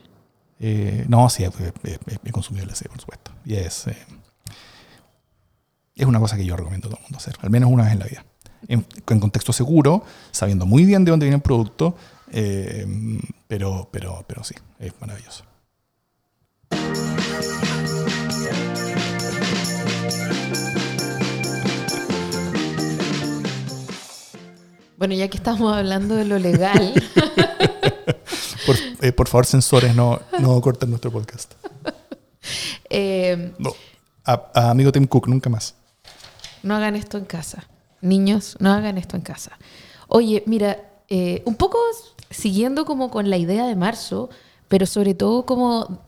[1.07, 3.31] no, sí, he, consumido el LSD, por supuesto.
[3.45, 3.85] Y es,
[5.95, 7.93] es una cosa que yo recomiendo a todo el mundo hacer, al menos una vez
[7.93, 8.25] en la vida
[8.67, 11.95] en, contexto seguro, sabiendo muy bien de dónde viene el producto,
[12.31, 12.85] eh,
[13.47, 15.43] pero, pero, pero sí, es maravilloso.
[24.97, 26.93] Bueno, ya que estamos hablando de lo legal.
[29.01, 31.53] Eh, por, favor, sensores, no, no corten nuestro podcast.
[32.89, 33.73] Eh, no,
[34.25, 35.75] a amigo Tim Cook, nunca más.
[36.63, 37.67] No hagan esto en casa.
[38.01, 39.57] Niños, no hagan esto en casa.
[40.07, 40.77] Oye, mira,
[41.09, 41.77] eh, un poco
[42.29, 44.29] siguiendo como con la idea de marzo,
[44.67, 45.99] pero sobre todo como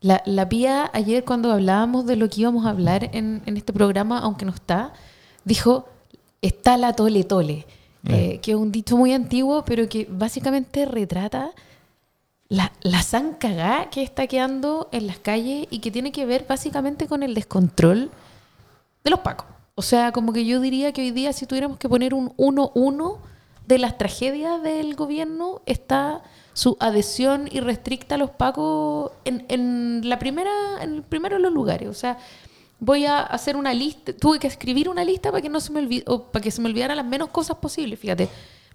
[0.00, 3.72] la, la Pía ayer cuando hablábamos de lo que íbamos a hablar en, en este
[3.72, 4.92] programa, aunque no está,
[5.44, 5.88] dijo,
[6.42, 7.66] está la tole tole.
[8.08, 11.52] eh, que es un dicho muy antiguo, pero que básicamente retrata
[12.48, 17.06] la, la zancagá que está quedando en las calles y que tiene que ver básicamente
[17.06, 18.10] con el descontrol
[19.04, 19.46] de los pacos.
[19.74, 23.18] O sea, como que yo diría que hoy día si tuviéramos que poner un 1-1
[23.66, 30.18] de las tragedias del gobierno, está su adhesión irrestricta a los pacos en, en la
[30.18, 30.50] primera,
[30.82, 31.88] en el primero de los lugares.
[31.88, 32.18] O sea,
[32.80, 35.78] voy a hacer una lista, tuve que escribir una lista para que no se me
[35.78, 38.28] olvide, para que se me olvidaran las menos cosas posibles, fíjate.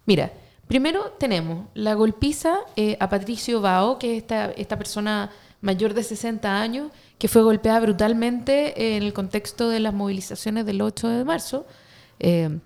[0.06, 0.32] Mira,
[0.66, 5.30] primero tenemos la golpiza eh, a Patricio Bao, que es esta, esta persona
[5.60, 10.82] mayor de 60 años, que fue golpeada brutalmente en el contexto de las movilizaciones del
[10.82, 11.66] 8 de marzo,
[12.20, 12.60] eh,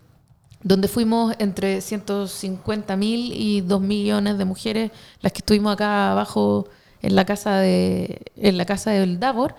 [0.63, 6.67] donde fuimos entre 150 mil y 2 millones de mujeres las que estuvimos acá abajo
[7.01, 9.55] en la casa de en la casa del Davor.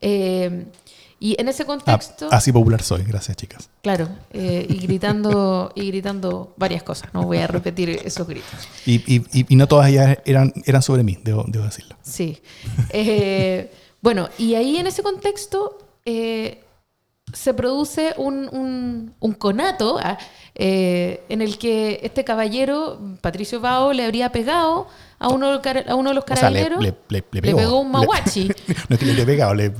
[0.00, 0.66] Eh,
[1.22, 2.28] y en ese contexto...
[2.32, 3.68] Ah, así popular soy, gracias chicas.
[3.82, 8.68] Claro, eh, y gritando y gritando varias cosas, no voy a repetir esos gritos.
[8.86, 11.94] Y, y, y no todas ellas eran, eran sobre mí, debo, debo decirlo.
[12.02, 12.40] Sí.
[12.88, 13.70] Eh,
[14.00, 16.64] bueno, y ahí en ese contexto eh,
[17.32, 20.18] se produce un, un, un conato ah,
[20.54, 26.14] en el que este caballero, Patricio Bao, le habría pegado a uno, a uno de
[26.14, 26.78] los carabineros.
[26.78, 27.58] O sea, le, le, le, pegó.
[27.58, 27.80] le, pegó.
[27.80, 28.48] un maguachi.
[28.88, 29.72] no es que le haya pegado, le,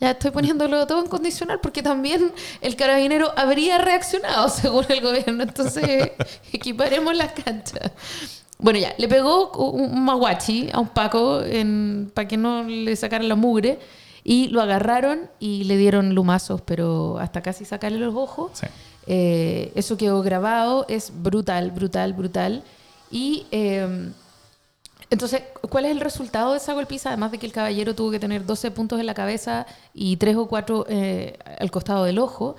[0.00, 5.42] ya estoy poniéndolo todo en condicional porque también el carabinero habría reaccionado según el gobierno.
[5.42, 6.10] Entonces,
[6.52, 7.92] equiparemos las canchas.
[8.58, 11.42] Bueno, ya, le pegó un maguachi a un Paco
[12.14, 13.78] para que no le sacaran la mugre
[14.22, 18.52] y lo agarraron y le dieron lumazos, pero hasta casi sacarle los ojos.
[18.54, 18.66] Sí.
[19.06, 22.62] Eh, eso quedó grabado, es brutal, brutal, brutal.
[23.10, 24.12] Y eh,
[25.10, 27.10] entonces, ¿cuál es el resultado de esa golpiza?
[27.10, 30.36] Además de que el caballero tuvo que tener 12 puntos en la cabeza y 3
[30.36, 32.56] o 4 eh, al costado del ojo.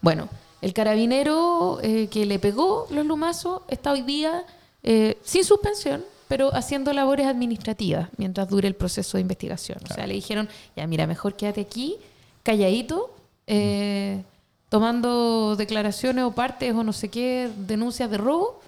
[0.00, 0.28] Bueno,
[0.62, 4.44] el carabinero eh, que le pegó los lumazos está hoy día
[4.82, 9.78] eh, sin suspensión, pero haciendo labores administrativas mientras dure el proceso de investigación.
[9.78, 9.92] Claro.
[9.92, 11.96] O sea, le dijeron, ya mira, mejor quédate aquí,
[12.42, 13.14] calladito,
[13.46, 14.22] eh,
[14.68, 18.62] tomando declaraciones o partes o no sé qué, denuncias de robo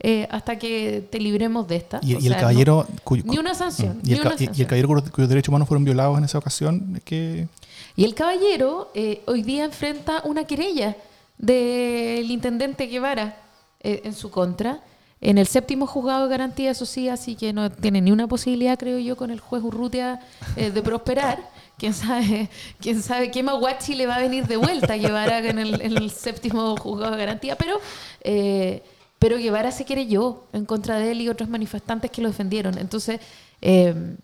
[0.00, 1.98] eh, hasta que te libremos de esta.
[2.02, 2.86] Y, o y sea, el caballero.
[2.88, 3.98] No, cuyo, ni una sanción.
[4.04, 4.52] Y, ni el, una sanción.
[4.54, 7.00] y, el caballero cuyos, cuyos derechos humanos fueron violados en esa ocasión.
[7.04, 7.48] que
[7.96, 10.96] Y el caballero eh, hoy día enfrenta una querella
[11.36, 13.36] del intendente Guevara
[13.80, 14.80] eh, en su contra.
[15.20, 18.78] En el séptimo juzgado de garantía, eso sí, así que no tiene ni una posibilidad,
[18.78, 20.20] creo yo, con el juez Urrutia
[20.56, 21.38] eh, de prosperar.
[21.78, 22.50] Quién sabe,
[22.80, 26.10] quién sabe qué maguachi le va a venir de vuelta Guevara en el, en el
[26.10, 27.78] séptimo juzgado de garantía, pero
[28.22, 28.82] eh,
[29.18, 32.78] pero Guevara se querelló en contra de él y otros manifestantes que lo defendieron.
[32.78, 33.20] Entonces,
[33.60, 34.16] eh,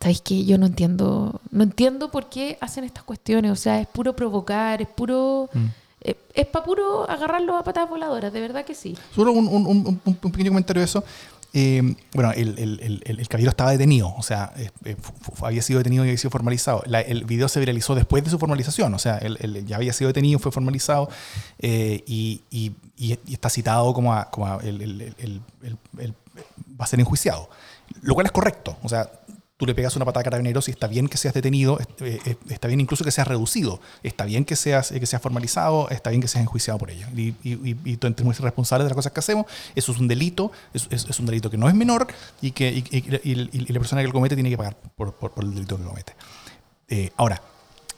[0.00, 0.44] ¿sabéis qué?
[0.44, 3.50] Yo no entiendo, no entiendo por qué hacen estas cuestiones.
[3.50, 5.48] O sea, es puro provocar, es puro...
[5.52, 5.66] Mm.
[6.02, 8.96] Eh, es para puro agarrarlo a patadas voladoras, de verdad que sí.
[9.14, 11.04] Solo un, un, un, un pequeño comentario de eso.
[11.54, 14.96] Eh, bueno, el, el, el, el, caballero estaba detenido, o sea, eh,
[15.42, 16.82] había sido detenido y había sido formalizado.
[16.86, 20.08] La, el video se viralizó después de su formalización, o sea, él, ya había sido
[20.08, 21.10] detenido, fue formalizado
[21.58, 24.62] eh, y, y, y, está citado como, a, como a va
[26.78, 27.50] a ser enjuiciado,
[28.00, 29.10] lo cual es correcto, o sea,
[29.62, 32.66] tú le pegas una patada a carabineros y está bien que seas detenido, eh, está
[32.66, 36.26] bien incluso que seas reducido, está bien que seas, que seas formalizado, está bien que
[36.26, 37.06] seas enjuiciado por ello.
[37.16, 39.46] Y, y, y tú eres responsable de las cosas que hacemos,
[39.76, 42.08] eso es un delito, es, un delito que no es menor
[42.40, 42.82] y que
[43.68, 46.16] la persona que lo comete tiene que pagar por, el delito que comete.
[46.88, 47.40] Eh, ahora,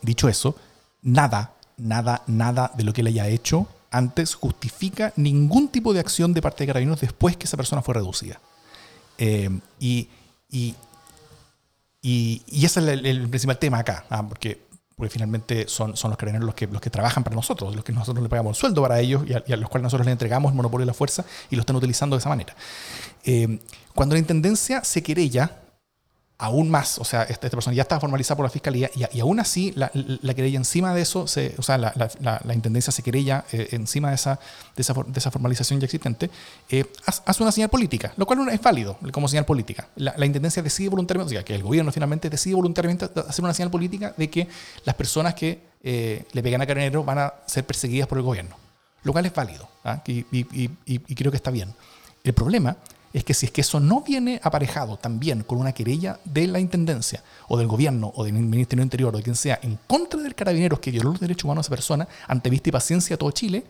[0.02, 0.56] dicho eso,
[1.00, 6.34] nada, nada, nada de lo que él haya hecho antes justifica ningún tipo de acción
[6.34, 8.38] de parte de carabineros después que esa persona fue reducida.
[9.16, 9.48] Eh,
[9.80, 10.10] y
[12.06, 14.28] y, ese es el, principal tema acá, ¿ah?
[14.28, 14.60] porque,
[14.94, 17.92] porque finalmente son, son los carabineros los que, los que trabajan para nosotros, los que
[17.92, 20.12] nosotros le pagamos el sueldo para ellos y a, y a los cuales nosotros les
[20.12, 22.54] entregamos el monopolio de la fuerza y lo están utilizando de esa manera.
[23.24, 23.58] Eh,
[23.94, 25.62] cuando la intendencia se querella,
[26.36, 29.20] aún más, o sea, esta, esta, persona ya estaba formalizada por la fiscalía y, y
[29.20, 32.92] aún así la, la, querella encima de eso, se, o sea, la, la, la, intendencia
[32.92, 34.40] se querella eh, encima de esa,
[34.74, 36.30] de esa, formalización ya existente,
[36.68, 39.88] eh, hace una señal política, lo cual es válido como señal política.
[39.96, 43.70] La, intendencia decide voluntariamente, o sea, que el gobierno finalmente decide voluntariamente hacer una señal
[43.70, 44.48] política de que
[44.84, 48.56] las personas que eh, le pegan a Carabinero van a ser perseguidas por el gobierno,
[49.04, 50.02] lo cual es válido ¿ah?
[50.04, 51.72] y creo que está bien.
[52.24, 52.76] El problema
[53.14, 56.58] es que si es que eso no viene aparejado también con una querella de la
[56.58, 60.20] Intendencia o del gobierno o del Ministerio del Interior o de quien sea en contra
[60.20, 63.18] del carabineros que violó los derechos humanos a esa persona, ante vista y paciencia a
[63.18, 63.64] todo Chile,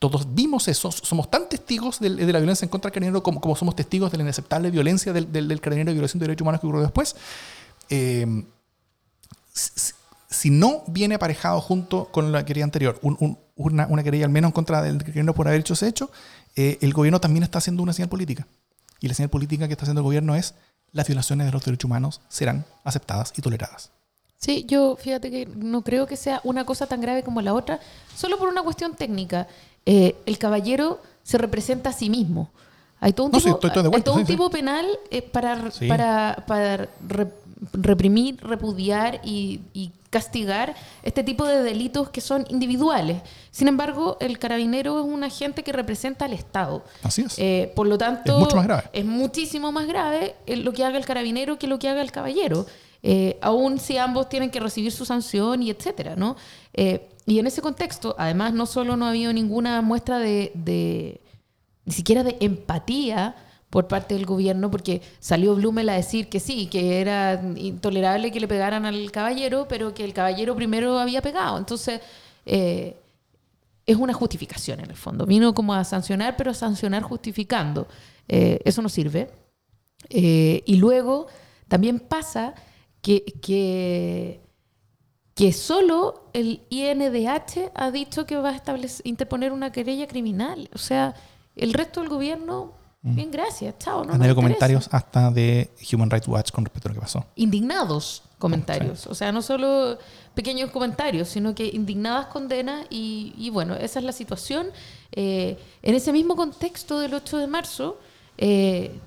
[0.00, 3.76] todos vimos eso, somos tan testigos de, la violencia en contra del carabinero como, somos
[3.76, 7.14] testigos de la inaceptable violencia del, carabinero de violación de derechos humanos que ocurrió después.
[7.90, 8.44] Eh,
[9.52, 14.48] si, no viene aparejado junto con la querella anterior un, un, una, querella al menos
[14.48, 16.10] en contra del gobierno por haber hecho ese hecho,
[16.56, 18.44] eh, el gobierno también está haciendo una señal política.
[19.00, 20.54] Y la señal política que está haciendo el gobierno es
[20.92, 23.90] las violaciones de los derechos humanos serán aceptadas y toleradas.
[24.38, 27.80] Sí, yo fíjate que no creo que sea una cosa tan grave como la otra,
[28.16, 29.48] solo por una cuestión técnica.
[29.84, 32.50] Eh, el caballero se representa a sí mismo.
[33.00, 34.32] Hay todo un No, sí, tipo, estoy- estoy de hay acuerdo, todo un sí, sí.
[34.32, 35.86] tipo penal eh, para, Sí.
[35.88, 37.32] para, para re-
[37.72, 43.20] reprimir, repudiar y, y castigar este tipo de delitos que son individuales.
[43.50, 46.84] Sin embargo, el carabinero es un agente que representa al Estado.
[47.02, 47.38] Así es.
[47.38, 48.82] Eh, por lo tanto, Es mucho más grave.
[48.92, 52.12] es muchísimo más grave eh, lo que haga el carabinero que lo que haga el
[52.12, 52.66] caballero.
[53.02, 56.36] Eh, aún si ambos tienen que recibir su sanción y etcétera, ¿no?
[56.74, 61.20] Eh, y en ese contexto, además, no solo no ha habido ninguna muestra de, de-
[61.84, 63.36] ni siquiera de empatía
[63.70, 68.40] por parte del gobierno, porque salió Blumel a decir que sí, que era intolerable que
[68.40, 71.58] le pegaran al caballero, pero que el caballero primero había pegado.
[71.58, 72.00] Entonces,
[72.46, 72.96] eh,
[73.84, 75.26] es una justificación en el fondo.
[75.26, 77.86] Vino como a sancionar, pero a sancionar justificando.
[78.26, 79.30] Eh, eso no sirve.
[80.10, 81.26] Eh, y luego
[81.68, 82.54] también pasa
[83.02, 84.40] que, que,
[85.34, 88.62] que solo el INDH ha dicho que va a
[89.04, 90.68] interponer una querella criminal.
[90.74, 91.14] O sea,
[91.56, 92.72] el resto del gobierno,
[93.14, 94.04] bien, gracias, chao.
[94.04, 97.24] No Han comentarios hasta de Human Rights Watch con respecto a lo que pasó.
[97.36, 99.06] indignados comentarios.
[99.06, 99.98] O sea, no solo
[100.34, 104.68] pequeños comentarios, sino que indignadas condenas y, y bueno, esa es la situación.
[105.12, 107.98] Eh, en ese mismo contexto del 8 de marzo,
[108.36, 108.98] eh,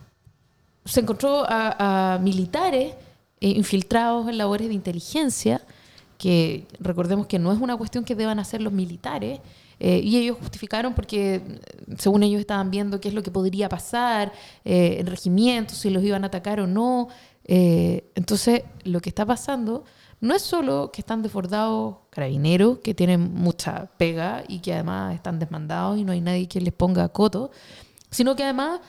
[0.83, 2.93] se encontró a, a militares
[3.39, 5.61] eh, infiltrados en labores de inteligencia,
[6.17, 9.39] que recordemos que no es una cuestión que deban hacer los militares,
[9.83, 11.41] eh, y ellos justificaron porque, eh,
[11.97, 14.31] según ellos, estaban viendo qué es lo que podría pasar
[14.63, 17.07] eh, en regimientos, si los iban a atacar o no.
[17.45, 19.83] Eh, entonces, lo que está pasando
[20.19, 25.39] no es solo que están desbordados carabineros, que tienen mucha pega y que además están
[25.39, 27.49] desmandados y no hay nadie que les ponga coto,
[28.11, 28.81] sino que además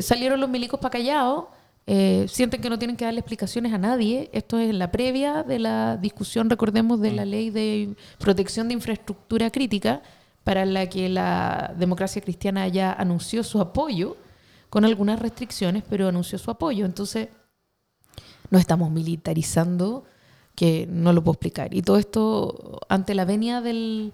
[0.00, 1.46] salieron los milicos para callados,
[1.88, 4.28] eh, sienten que no tienen que darle explicaciones a nadie.
[4.32, 8.74] Esto es en la previa de la discusión, recordemos, de la ley de protección de
[8.74, 10.02] infraestructura crítica,
[10.46, 14.16] para la que la democracia cristiana ya anunció su apoyo,
[14.70, 16.86] con algunas restricciones, pero anunció su apoyo.
[16.86, 17.30] Entonces,
[18.50, 20.04] no estamos militarizando,
[20.54, 21.74] que no lo puedo explicar.
[21.74, 24.12] Y todo esto ante la venia del,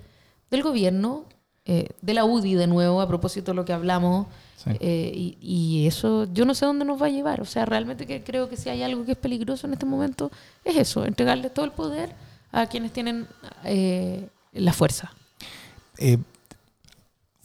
[0.50, 1.26] del gobierno,
[1.66, 4.70] eh, de la UDI de nuevo, a propósito de lo que hablamos, Sí.
[4.80, 7.42] eh, y, y eso yo no sé dónde nos va a llevar.
[7.42, 10.30] O sea, realmente que creo que si hay algo que es peligroso en este momento,
[10.64, 12.14] es eso, entregarle todo el poder
[12.52, 13.26] a quienes tienen
[13.64, 15.12] eh, la fuerza.
[16.02, 16.18] Eh,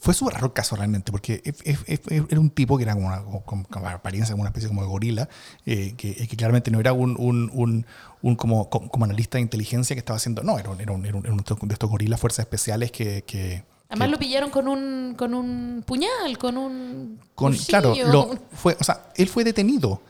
[0.00, 2.94] fue súper raro el caso realmente, porque es- es- es- era un tipo que era
[2.94, 5.28] como una, con apariencia como una especie como de gorila,
[5.66, 7.84] eh, que, que claramente no era un, un, un-
[8.22, 11.16] un como, como, analista de inteligencia que estaba haciendo, no, era un, era un, era
[11.16, 13.22] un- era un de estos gorilas, fuerzas especiales que...
[13.26, 17.66] que Además lo pillaron con un, con un puñal, con un con, cuchillo.
[17.68, 20.00] claro, lo, fue, o sea, él fue detenido.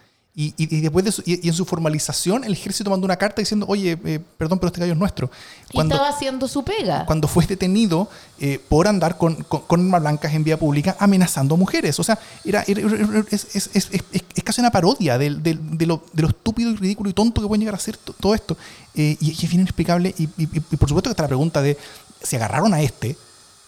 [0.40, 3.16] Y, y- y después de su- y, y en su formalización, el ejército mandó una
[3.16, 5.29] carta diciendo, oye, eh, perdón, pero este gallo es nuestro.
[5.72, 7.05] y estaba haciendo su pega.
[7.07, 11.57] cuando fue detenido eh, por andar con, con, con armas blancas en vía pública amenazando
[11.57, 11.98] mujeres.
[11.98, 16.22] O sea, era, era- era- es, es- es- es- casi una parodia de, lo, de
[16.22, 18.57] lo estúpido y ridículo y tonto que pueden llegar a ser to- todo esto.
[18.94, 20.14] Eh, y, es bien inexplicable.
[20.18, 21.77] Y, y- y por supuesto que está la pregunta de,
[22.22, 23.16] si agarraron a este,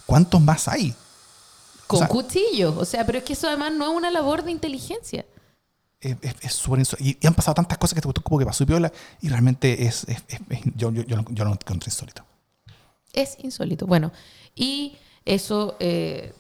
[0.07, 0.95] ¿cuántos más hay?
[1.89, 2.77] con sea- cuchillos.
[2.79, 5.25] O sea, pero es que eso además no es una labor de inteligencia.
[6.01, 6.67] Es
[7.01, 9.87] y, y han pasado tantas cosas que te como que pasó y piola, y realmente
[9.87, 10.23] es, es-
[10.75, 12.25] yo, yo, yo, lo- yo lo encuentro insólito.
[13.13, 13.87] Es insólito.
[13.87, 14.13] Bueno,
[14.55, 16.33] y eso, eh,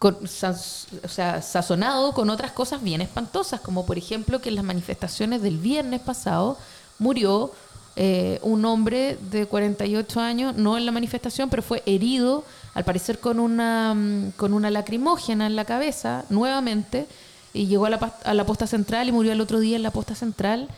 [0.00, 5.40] o sea, sazonado con otras cosas bien espantosas, como por ejemplo que en las manifestaciones
[5.42, 6.58] del viernes pasado
[6.98, 7.52] murió
[7.96, 12.44] eh, un hombre de 48 años, no en la manifestación, pero fue herido,
[12.74, 17.06] al parecer con una, mm, con una lacrimógena en la cabeza, nuevamente,
[17.52, 19.90] y llegó a la, a la posta central y murió el otro día en la
[19.90, 20.68] posta central.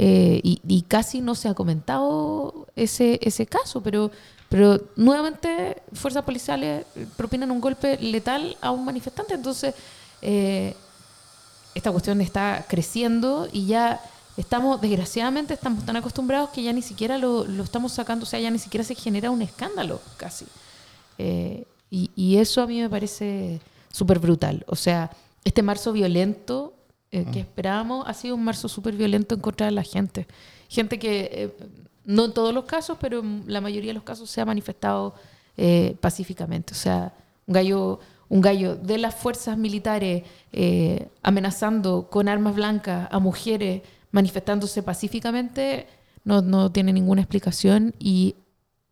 [0.00, 4.12] Eh, y, casi no se ha comentado ese, ese caso, pero,
[4.48, 6.86] pero nuevamente fuerzas policiales
[7.16, 9.34] propinan un golpe letal a un manifestante.
[9.34, 9.74] Entonces,
[10.22, 10.76] eh,
[11.74, 14.00] esta cuestión está creciendo y ya
[14.36, 18.38] estamos, desgraciadamente, estamos tan acostumbrados que ya ni siquiera lo, lo estamos sacando, o sea,
[18.38, 20.46] ya ni siquiera se genera un escándalo casi.
[21.18, 23.60] Eh, y, y eso a mí me parece
[23.90, 24.64] súper brutal.
[24.68, 25.10] O sea,
[25.48, 26.74] este marzo violento
[27.10, 30.26] eh, que esperábamos ha sido un marzo súper violento en contra de la gente.
[30.68, 31.56] Gente que, eh,
[32.04, 35.14] no en todos los casos, pero en la mayoría de los casos se ha manifestado
[35.56, 36.74] eh, pacíficamente.
[36.74, 37.14] O sea,
[37.46, 40.24] un gallo, un gallo de las fuerzas militares
[41.22, 45.86] amenazando con armas blancas a mujeres manifestándose pacíficamente
[46.24, 48.36] no, no tiene ninguna explicación y,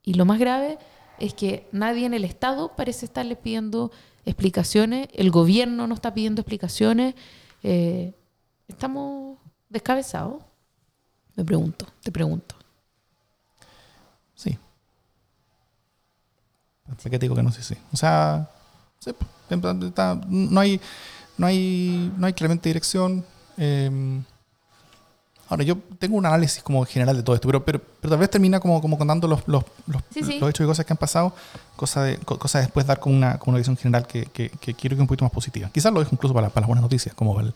[0.04, 0.78] y lo más grave
[1.18, 3.90] es que nadie en el Estado parece estarle pidiendo
[4.26, 7.14] explicaciones, el gobierno no está pidiendo explicaciones.
[7.62, 8.14] Eh,
[8.68, 10.42] ¿Estamos descabezados?
[11.36, 12.54] Me pregunto, te pregunto.
[14.34, 14.58] Sí.
[16.84, 17.76] ¿Para qué te digo que no sé sí?
[17.92, 18.50] O sea,
[20.28, 20.80] no hay,
[21.38, 23.24] no hay, no hay claramente dirección.
[23.56, 24.20] Eh,
[25.48, 28.58] Ahora, yo tengo un análisis como general de todo esto, pero, pero, tal vez termina
[28.58, 31.32] como, como contando los, los, los, hechos y cosas que han pasado,
[31.76, 34.94] cosa de, cosa después dar con una, con una visión general que, que, quiero que
[34.94, 35.70] es un poquito más positiva.
[35.72, 37.54] Quizás lo dejo incluso para, para las buenas noticias, como, el,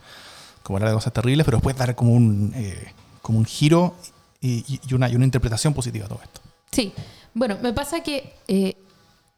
[0.62, 3.96] como hablar de cosas terribles, pero después dar como un, eh, como un giro
[4.40, 6.40] y, y, una, y una interpretación positiva a todo esto.
[6.70, 6.92] Sí,
[7.34, 8.76] bueno, me pasa que eh,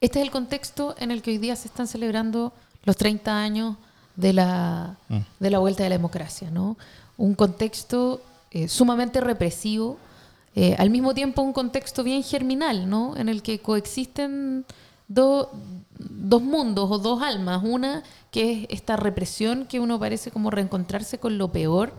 [0.02, 2.52] este es el contexto en el que hoy día se están celebrando
[2.84, 3.76] los 30 años
[4.16, 5.18] de la, mm.
[5.40, 6.76] de la vuelta de la democracia, ¿no?
[7.16, 8.20] Un contexto
[8.52, 9.98] eh, sumamente represivo,
[10.54, 13.16] eh, al mismo tiempo un contexto bien germinal, ¿no?
[13.16, 14.66] En el que coexisten
[15.08, 15.48] dos
[16.42, 17.62] mundos o dos almas.
[17.64, 21.92] Una que es esta represión que uno parece como reencontrarse con lo peor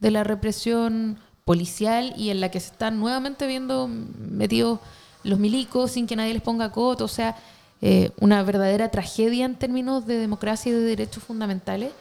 [0.00, 4.80] de la represión policial y en la que se están nuevamente viendo metidos
[5.24, 7.36] los milicos sin que nadie les ponga coto, o sea,
[7.80, 11.92] eh, una verdadera tragedia en términos de democracia y de derechos fundamentales.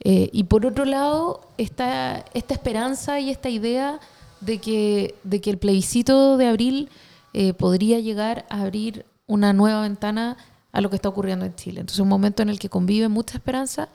[0.00, 4.00] Eh, y por otro lado, está esta esperanza y esta idea
[4.40, 6.88] de que, de que el plebiscito de abril
[7.32, 10.36] eh, podría llegar a abrir una nueva ventana
[10.72, 11.80] a lo que está ocurriendo en Chile.
[11.80, 13.88] Entonces, un momento en el que convive mucha esperanza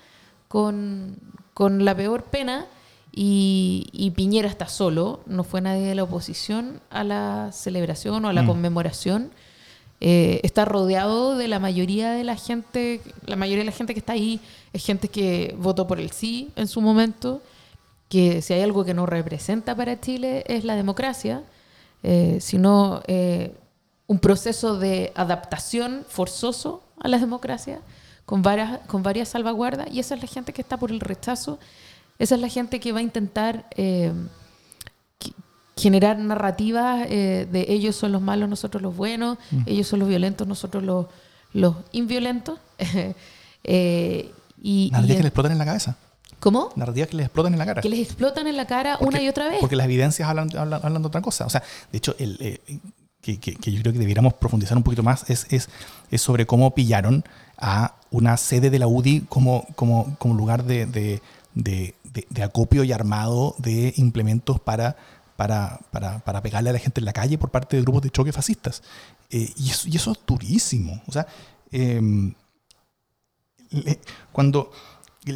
[0.47, 1.17] con,
[1.53, 2.65] con la peor pena
[3.11, 8.29] y, y, Piñera está solo, no fue nadie de la oposición a la celebración o
[8.29, 8.47] a la mm.
[8.47, 9.31] conmemoración.
[10.03, 13.99] Eh, está rodeado de la mayoría de la gente, la mayoría de la gente que
[13.99, 14.39] está ahí
[14.73, 17.39] es gente que votó por el sí en su momento,
[18.09, 21.43] que si hay algo que no representa para Chile es la democracia,
[22.01, 23.53] eh, sino eh,
[24.07, 27.79] un proceso de adaptación forzoso a la democracia
[28.25, 31.59] con varias, con varias salvaguardas y esa es la gente que está por el rechazo,
[32.17, 33.67] esa es la gente que va a intentar
[35.81, 39.63] generar narrativas eh, de ellos son los malos, nosotros los buenos, mm.
[39.65, 41.07] ellos son los violentos, nosotros los,
[41.53, 42.59] los inviolentos.
[43.63, 45.97] eh, y, narrativas que les explotan en la cabeza.
[46.39, 46.69] ¿Cómo?
[46.75, 47.81] Narrativas que les explotan en la cara.
[47.81, 49.59] Que les explotan en la cara una y otra vez.
[49.59, 51.45] Porque las evidencias hablan, hablan, de otra cosa.
[51.45, 52.79] O sea, de hecho, el, eh,
[53.21, 55.69] que, que, yo creo que debiéramos profundizar un poquito más es, es,
[56.09, 57.23] es, sobre cómo pillaron
[57.57, 61.21] a una sede de la UDI como, como, como lugar de, de,
[61.53, 64.97] de, de acopio y armado de implementos para
[65.41, 68.11] para, para, para, pegarle a la gente en la calle por parte de grupos de
[68.11, 68.83] choque fascistas.
[69.31, 71.01] Eh, y, eso, y, eso, es durísimo.
[71.07, 71.25] O sea,
[71.71, 72.31] em,
[74.31, 74.71] cuando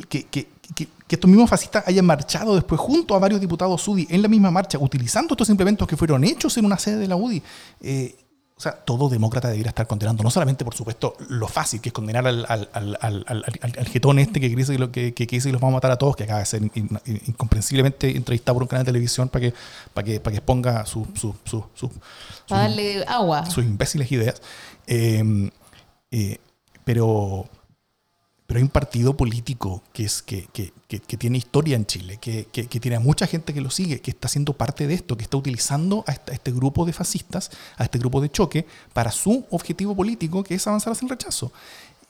[0.08, 4.22] que, que, que, estos mismos fascistas hayan marchado después junto a varios diputados UDI en
[4.22, 7.42] la misma marcha, utilizando estos implementos que fueron hechos en una sede de la UDI,
[7.82, 8.16] eh,
[8.58, 11.94] o sea, todo demócrata debería estar condenando, no solamente, por supuesto, lo fácil, que es
[11.94, 15.62] condenar al, al, al, al getón este que dice que, que, que, dice que los
[15.62, 16.62] vamos a matar a todos, que acaba de ser
[17.28, 19.54] incomprensiblemente entrevistado por un canal de televisión para que,
[19.94, 21.92] para que, para que exponga su, su, su, su
[23.08, 23.46] agua.
[23.46, 24.42] sus imbéciles ideas.
[24.88, 25.52] Eh,
[26.12, 26.38] eh,
[26.86, 27.50] pero,
[28.48, 32.46] pero hay un partido político que, es, que, que, que tiene historia en Chile, que,
[32.80, 35.38] tiene a mucha gente que lo sigue, que está siendo parte de esto, que está
[35.38, 40.44] utilizando a este, grupo de fascistas, a este grupo de choque, para su objetivo político,
[40.44, 41.52] que es avanzar hacia el rechazo.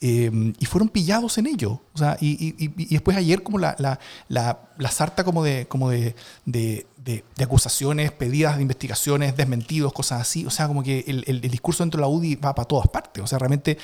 [0.02, 1.80] Eh, y fueron pillados en ello.
[1.94, 5.66] O sea, y, y, y, después ayer como la, la, la, la sarta como, de,
[5.68, 10.44] como de, de, de, acusaciones, pedidas de investigaciones, desmentidos, cosas así.
[10.44, 12.88] O sea, como que el, el, el discurso dentro de la UDI va para todas
[12.88, 13.24] partes.
[13.24, 13.78] O sea, realmente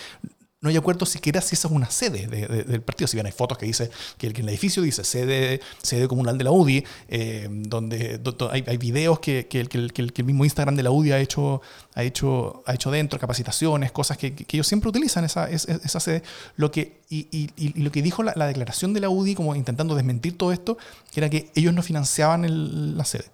[0.62, 3.08] no hay acuerdo siquiera si esa es una sede del partido.
[3.08, 6.38] Si bien hay fotos que dice que el, que el edificio dice sede, sede comunal
[6.38, 10.92] de la UDI, eh, donde, hay, hay, videos que, que, el, mismo Instagram de la
[10.92, 11.62] UDI ha hecho,
[11.94, 16.22] ha hecho, ha hecho dentro, capacitaciones, cosas que, ellos siempre utilizan esa, esa, sede.
[16.54, 20.38] Lo que, y, y, lo que dijo la, declaración de la UDI, como intentando desmentir
[20.38, 20.78] todo esto,
[21.16, 23.24] era que ellos no financiaban la sede,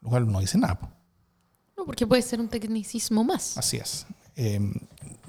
[0.00, 0.76] lo cual no dice nada.
[1.76, 3.56] No, porque puede ser un tecnicismo más.
[3.56, 4.06] Así es.
[4.34, 4.58] Eh,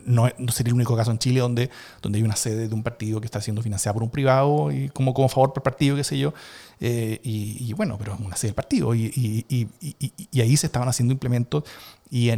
[0.06, 1.70] no, sería el único caso en Chile donde,
[2.02, 4.90] donde hay una sede de un partido que está siendo financiada por un privado y
[4.90, 6.34] como, como favor por partido, qué sé yo.
[6.80, 8.94] Eh, y, bueno, pero es una sede del partido.
[8.94, 9.68] Y, y,
[10.32, 11.64] y, ahí se estaban haciendo implementos.
[12.10, 12.30] Y,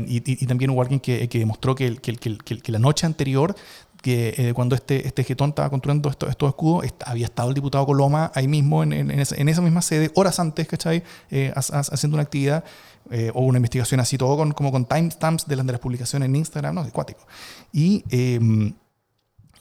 [0.47, 3.55] también hubo alguien que, que demostró que, que, que, la noche anterior
[4.01, 7.85] que eh, cuando este, este getón estaba construyendo estos, estos escudos, había estado el diputado
[7.85, 11.03] Coloma ahí mismo, en, en, esa, en esa, misma sede, horas antes, ¿cachai?
[11.31, 12.63] Eh, haciendo una actividad
[13.11, 16.27] eh, o una investigación así, todo con, como con timestamps de las, de las publicaciones
[16.27, 17.25] en Instagram, no, es cuático.
[17.71, 18.73] Y, em,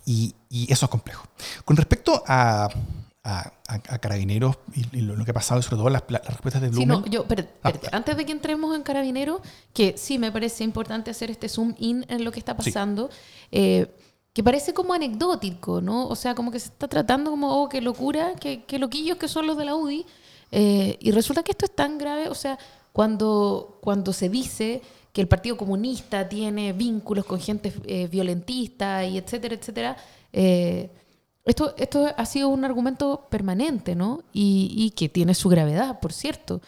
[0.05, 1.27] y, y, eso es complejo.
[1.65, 2.69] Con respecto a,
[3.27, 4.57] a, carabineros
[4.93, 6.83] y, lo, que ha pasado, sobre todo las, respuestas de Blumen.
[6.83, 9.41] Sí, no, yo, pero, ah, antes de que entremos en carabineros,
[9.73, 13.11] que sí me parece importante hacer este zoom in en lo que está pasando,
[13.51, 13.91] eh,
[14.33, 16.07] que parece como anecdótico, ¿no?
[16.07, 19.29] O sea, como que se está tratando como, oh, qué locura, qué, qué loquillos que
[19.29, 20.07] son los de la UDI.
[20.53, 22.59] Eh, y resulta que esto es tan grave, o sea,
[22.97, 24.81] cuando, cuando se dice
[25.13, 29.97] que el Partido Comunista tiene vínculos con gente eh, violentista y etcétera, etcétera,
[30.33, 30.89] eh,
[31.45, 34.23] esto, esto ha sido un argumento permanente, ¿no?
[34.33, 36.63] Y, que tiene su gravedad, por cierto.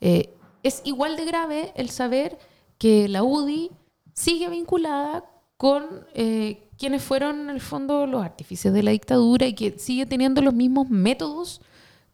[0.00, 2.38] Eh, es igual de grave el saber
[2.78, 3.70] que la UDI
[4.14, 5.26] sigue vinculada
[5.58, 10.06] con eh, quienes fueron, en el fondo, los artífices de la dictadura y que sigue
[10.06, 11.60] teniendo los mismos métodos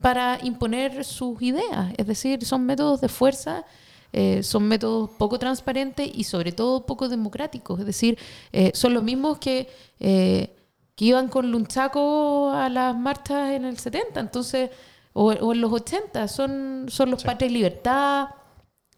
[0.00, 1.92] para imponer sus ideas.
[1.96, 3.64] Es decir, son métodos de fuerza,
[4.12, 7.80] eh, son métodos poco transparentes y sobre todo poco democráticos.
[7.80, 8.18] Es decir,
[8.74, 9.68] son los mismos que
[11.00, 14.68] que iban con lunchaco a las marchas en el 70, entonces,
[15.14, 18.28] o, en los 80, son, son los padres de libertad,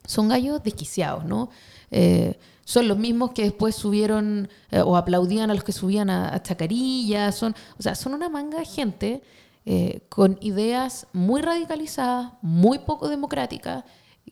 [0.05, 1.49] son gallos desquiciados, ¿no?
[1.91, 6.43] Eh, son los mismos que después subieron eh, o aplaudían a los que subían a,
[6.43, 9.23] Chacarilla, son, o sea, son una manga de gente
[9.65, 13.83] eh, con ideas muy radicalizadas, muy poco democráticas,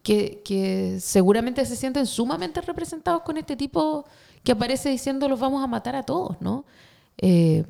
[0.03, 4.05] que, que, seguramente se sienten sumamente representados con este tipo
[4.43, 6.65] que aparece diciendo los vamos a matar a todos, ¿no?
[7.17, 7.65] Eh,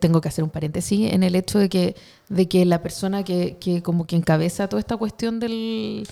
[0.00, 1.96] tengo que hacer un paréntesis en el hecho de que,
[2.28, 6.08] de que la persona que, que como que encabeza toda esta cuestión del,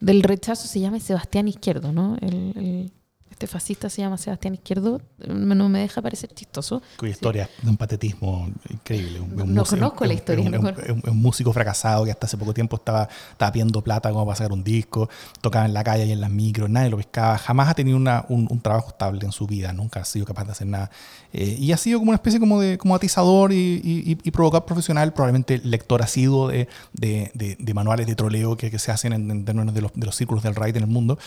[0.00, 2.16] del rechazo se llama Sebastián Izquierdo, ¿no?
[2.20, 2.92] el,
[3.38, 6.82] este fascista se llama Sebastián Izquierdo, no me deja parecer chistoso.
[6.96, 9.20] Cuya historia de un patetismo increíble.
[9.46, 10.44] no conozco la historia.
[10.44, 10.74] Un,
[11.04, 14.50] un, músico fracasado que hasta hace poco tiempo estaba, estaba pidiendo plata como para sacar
[14.50, 15.08] un disco,
[15.40, 18.24] tocaba en la calle y en las micros, nadie lo pescaba, jamás ha tenido una,
[18.28, 20.90] un, trabajo estable en su vida, nunca ha sido capaz de hacer nada.
[21.32, 25.12] Eh, y ha sido como una especie como de como atizador y, y, provocador profesional,
[25.12, 29.44] probablemente lector asiduo de, de, de, manuales de troleo que, que se hacen en, en
[29.44, 31.18] términos de los, de los círculos del right en el mundo.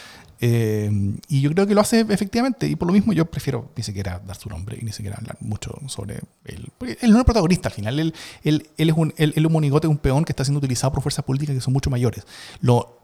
[0.43, 0.89] Eh,
[1.27, 4.19] y yo creo que lo hace efectivamente, y por lo mismo yo prefiero ni siquiera
[4.25, 6.69] dar su nombre y ni siquiera hablar mucho sobre él.
[6.79, 8.13] Porque él no es protagonista al final, él,
[8.43, 11.23] él, él es un, él, un monigote, un peón que está siendo utilizado por fuerzas
[11.23, 12.25] políticas que son mucho mayores.
[12.59, 13.00] Lo,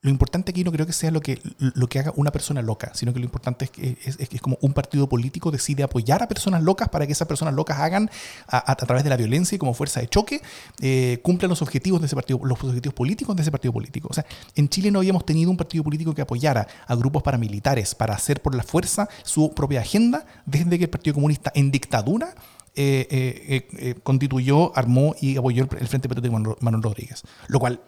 [0.00, 2.92] lo importante aquí no creo que sea lo que, lo que haga una persona loca,
[2.94, 6.28] sino que lo importante es que es, es, como un partido político decide apoyar a
[6.28, 8.08] personas locas para que esas personas locas hagan
[8.46, 10.40] a, través de la violencia y como fuerza de choque
[10.80, 14.06] eh, cumplan los objetivos de ese partido, los objetivos políticos de ese partido político.
[14.08, 14.24] O sea,
[14.54, 18.40] en Chile no habíamos tenido un partido político que apoyara a grupos paramilitares para hacer
[18.40, 22.36] por la fuerza su propia agenda desde que el Partido Comunista en dictadura
[22.76, 27.24] eh, eh, constituyó, armó y apoyó el, Frente Patriótico Manuel Rodríguez.
[27.48, 27.80] Lo cual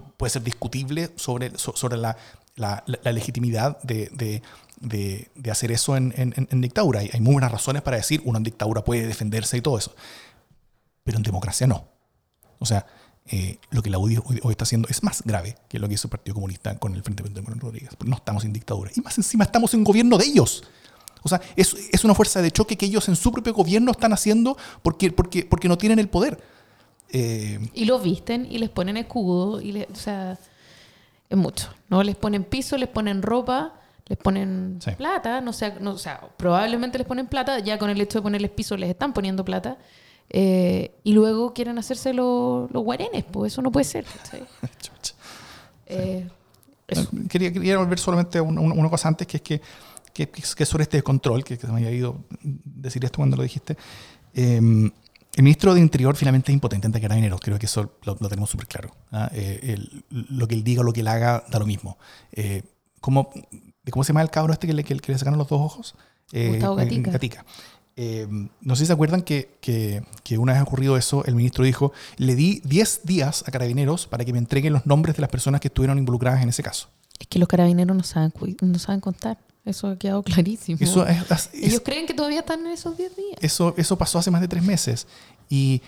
[0.00, 2.16] puede ser discutible sobre, sobre la,
[2.56, 4.42] la, legitimidad de, de,
[5.34, 7.00] de, hacer eso en, en, dictadura.
[7.00, 9.94] Hay, hay, muy buenas razones para decir en dictadura puede defenderse y todo eso.
[11.02, 11.88] Pero en democracia no.
[12.58, 12.86] O sea,
[13.26, 16.08] eh, lo que la UDI hoy, está haciendo es más grave que lo que hizo
[16.08, 17.90] el Partido Comunista con el Frente de Rodríguez.
[17.96, 18.90] Porque no estamos en dictadura.
[18.94, 20.64] Y más encima estamos en gobierno de ellos.
[21.22, 24.12] O sea, es, es, una fuerza de choque que ellos en su propio gobierno están
[24.12, 26.38] haciendo porque, porque, porque no tienen el poder.
[27.16, 30.36] Eh, y lo visten y les ponen escudo, y o sea,
[31.30, 32.02] es mucho, ¿no?
[32.02, 33.74] Les ponen piso, les ponen ropa,
[34.06, 38.00] les ponen plata, no sé, no, o sea, probablemente les ponen plata, ya con el
[38.00, 39.78] hecho de ponerles piso les están poniendo plata,
[40.28, 44.04] eh, y luego quieren hacerse los guarenes, pues eso no puede ser.
[45.86, 46.26] Eh,
[47.28, 49.60] quería, quería volver solamente a una, cosa antes, que es que,
[50.14, 53.42] que, que sobre este descontrol, que, que se me había ido decir esto cuando lo
[53.42, 53.76] dijiste.
[54.32, 54.90] Eh,
[55.36, 58.66] el ministro de Interior finalmente es impotente ante carabineros, creo que eso lo, tenemos súper
[58.66, 58.94] claro.
[59.10, 59.28] ¿ah?
[59.32, 59.76] Eh,
[60.10, 61.98] lo que él diga, lo que él haga, da lo mismo.
[62.32, 62.62] Eh,
[63.00, 63.30] ¿cómo,
[63.90, 65.94] ¿Cómo se llama el cabro este que le, que, le sacaron los dos ojos?
[66.32, 67.10] Eh, Gustavo Gatica.
[67.10, 67.44] Gatica.
[68.60, 71.92] no sé si se acuerdan que, que, que, una vez ocurrido eso, el ministro dijo,
[72.16, 75.60] le di 10 días a carabineros para que me entreguen los nombres de las personas
[75.60, 76.88] que estuvieron involucradas en ese caso.
[77.18, 78.32] Es que los carabineros no saben,
[78.62, 79.38] no saben contar.
[79.64, 80.78] Eso ha quedado clarísimo.
[80.80, 83.38] Ellos creen que todavía están en esos 10 días.
[83.40, 85.06] Eso, eso pasó hace más de tres meses.
[85.48, 85.80] Y,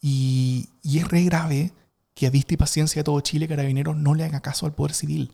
[0.00, 1.72] y, y es re grave
[2.14, 4.92] que a vista y paciencia de todo Chile, Carabineros no le haga caso al Poder
[4.94, 5.32] Civil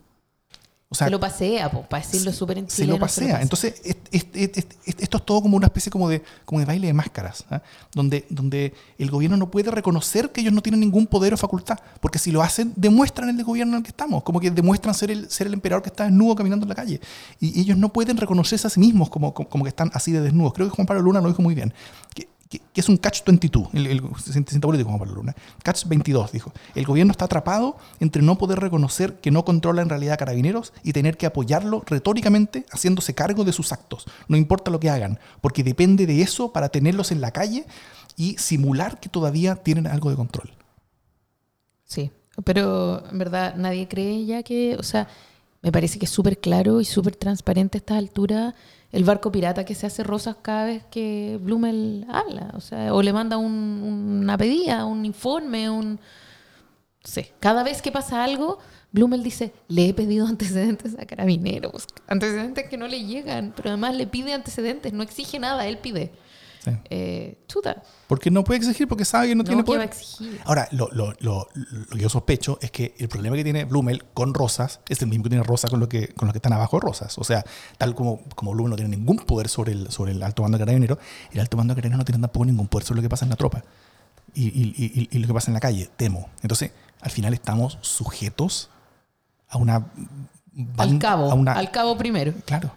[0.91, 3.43] se lo pasea, para decirlo súper en Se lo pasea.
[3.43, 3.75] Entonces,
[4.11, 7.61] esto es todo como una especie como de, como de baile de máscaras, ¿ah?
[7.93, 11.79] donde, donde el gobierno no puede reconocer que ellos no tienen ningún poder o facultad,
[12.01, 15.11] porque si lo hacen, demuestran el gobierno en el que estamos, como que demuestran ser
[15.11, 17.01] el, ser el emperador que está desnudo caminando en la calle.
[17.39, 20.55] Y ellos no pueden reconocerse a sí mismos como, como, que están así de desnudos.
[20.55, 21.75] Creo que Juan Pablo Luna lo dijo muy bien.
[22.15, 24.01] Que que, es un catch 22, el, el,
[24.61, 25.35] político como Luna.
[25.63, 26.53] Catch 22, dijo.
[26.75, 30.73] El gobierno está atrapado entre no poder reconocer que no controla en realidad a carabineros
[30.83, 34.07] y tener que apoyarlo retóricamente haciéndose cargo de sus actos.
[34.29, 37.67] No importa lo que hagan, porque depende de eso para tenerlos en la calle
[38.17, 40.53] y simular que todavía tienen algo de control.
[41.85, 42.11] Sí,
[42.45, 45.09] pero en verdad nadie cree ya que, o sea,
[45.63, 48.55] me parece que es súper claro y súper transparente a estas alturas
[48.93, 53.03] el barco pirata que se hace rosas cada vez que Blumel habla, o sea, o
[53.03, 55.99] le manda un- una pedida, un informe, un...
[57.05, 58.59] Sí, cada vez que pasa algo,
[58.93, 63.95] Blumel dice, le he pedido antecedentes a carabineros, antecedentes que no le llegan, pero además
[63.95, 66.11] le pide antecedentes, no exige nada, él pide.
[66.73, 66.79] Sí.
[66.91, 69.79] Eh, chuta, Porque no puede exigir porque sabe que no, no, tiene que va a
[69.79, 69.89] poder.
[69.89, 70.41] exigir.
[70.45, 74.05] Ahora, lo, lo- lo- lo que yo sospecho es que el problema que tiene Blumel
[74.15, 76.53] con Rosas es el mismo que tiene Rosas con, lo que, con los que están
[76.53, 77.17] abajo de Rosas.
[77.19, 77.45] O sea,
[77.77, 80.63] tal como, como Blumel no tiene ningún poder sobre el, sobre el alto mando de
[80.65, 80.99] carabineros,
[81.33, 83.31] el alto mando de carabineros no tiene tampoco ningún poder sobre lo que pasa en
[83.31, 83.63] la tropa
[84.35, 86.29] y, y- y- y lo que pasa en la calle, temo.
[86.43, 88.71] Entonces, al final estamos sujetos
[89.49, 89.87] a una...
[90.77, 92.33] Al cabo, a una- al cabo primero.
[92.45, 92.73] Claro.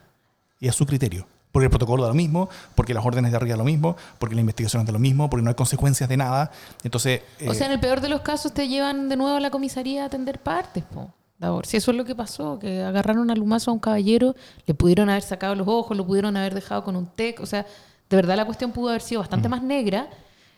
[0.60, 1.28] Y a su criterio.
[1.52, 4.36] Porque el protocolo da lo mismo, porque las órdenes de arriba da lo mismo, porque
[4.36, 6.52] la investigación da lo mismo, porque no hay consecuencias de nada.
[6.84, 9.40] Entonces, O eh, sea, en el peor de los casos te llevan de nuevo a
[9.40, 11.12] la comisaría a atender partes, po.
[11.38, 11.66] Davor.
[11.66, 14.36] Si eso es lo que pasó, que agarraron a lumazo a un caballero,
[14.68, 17.40] le pudieron haber sacado los ojos, lo pudieron haber dejado con un tec.
[17.40, 17.66] O sea,
[18.10, 20.08] de verdad la cuestión pudo haber sido bastante más negra.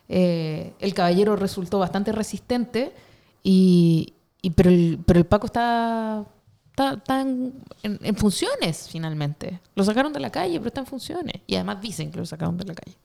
[0.10, 2.94] Eh, el caballero resultó bastante resistente,
[3.42, 6.26] y, y- pero, el, pero el Paco está,
[6.74, 7.54] está, está en,
[7.84, 9.60] en- en funciones finalmente.
[9.76, 11.36] Lo sacaron de la calle, pero está en funciones.
[11.48, 12.98] Y además dicen que lo sacaron de la calle.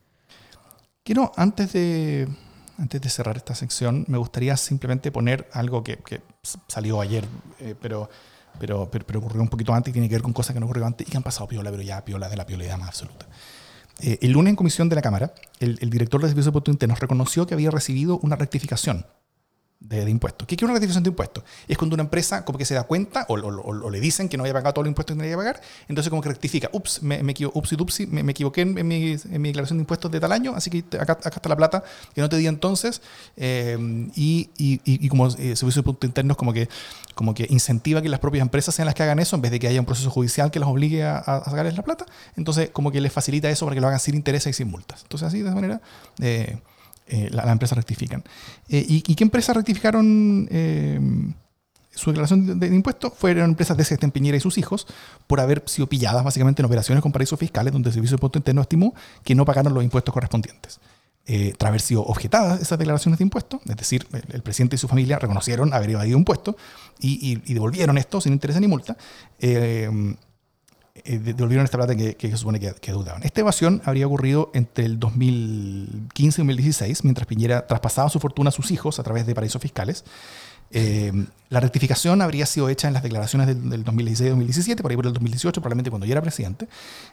[1.03, 2.27] quiero, antes de,
[2.77, 6.21] antes de cerrar esta sección, me gustaría simplemente poner algo que, que
[6.67, 7.25] salió ayer,
[7.59, 8.09] eh, pero,
[8.59, 10.65] pero, pero, pero ocurrió un poquito antes y tiene que ver con cosas que no
[10.65, 13.27] ocurrió antes y que han pasado piola, pero ya piola de la piolidad más absoluta.
[14.01, 16.73] Eh, el lunes en comisión de la Cámara, el, el director de Servicios de Impuestos
[16.73, 19.05] Internos reconoció que había recibido una rectificación
[19.79, 20.45] de, de impuestos.
[20.47, 21.43] ¿Qué es una rectificación de impuestos?
[21.67, 24.27] Es cuando una empresa como que se da cuenta o, o- o- o le dicen
[24.27, 26.69] que no había pagado todos los impuestos que tenía que pagar, entonces como que rectifica,
[26.73, 29.83] ups, me, me, upsi dupsi, me, me equivoqué en, en mi, en mi declaración de
[29.83, 32.47] impuestos de tal año, así que acá, acá está la plata que no te di
[32.47, 33.01] entonces,
[33.37, 33.77] eh,
[34.15, 36.67] y, y- y- y como eh, Servicio de Impuestos Internos como que,
[37.15, 39.59] como que incentiva que las propias empresas sean las que hagan eso en vez de
[39.59, 42.05] que haya un proceso judicial que las obligue a, a sacarles la plata,
[42.35, 45.03] entonces como que les facilita eso para que lo hagan sin intereses y sin multas.
[45.03, 45.81] Entonces así de esa manera...
[46.19, 46.57] eh,
[47.09, 48.23] eh, la- las empresas rectifican.
[48.69, 50.99] Eh, ¿y, qué empresas rectificaron eh,
[51.91, 53.13] su declaración de, de impuestos?
[53.17, 54.87] Fueron empresas de Sebastián Piñera y sus hijos
[55.27, 58.39] por haber sido pilladas básicamente en operaciones con paraísos fiscales donde el Servicio de Impuesto
[58.39, 58.93] Interno estimó
[59.23, 60.79] que no pagaron los impuestos correspondientes.
[61.31, 64.79] Eh, tras haber sido objetadas esas declaraciones de impuestos, es decir, el, el presidente y
[64.79, 66.55] su familia reconocieron haber evadido impuestos
[66.99, 68.97] y- y devolvieron esto sin interés ni multa.
[71.05, 73.23] Eh, de- devolvieron esta plata que, que se supone que, que deudaban.
[73.23, 78.51] Esta evasión habría ocurrido entre el 2015 y 2016, mientras Piñera traspasaba su fortuna a
[78.51, 80.03] sus hijos a través de paraísos fiscales.
[80.71, 81.11] Eh,
[81.49, 85.13] la rectificación habría sido hecha en las declaraciones del, del 2016-2017, por ahí por el
[85.13, 86.67] 2018, probablemente cuando ya era presidente.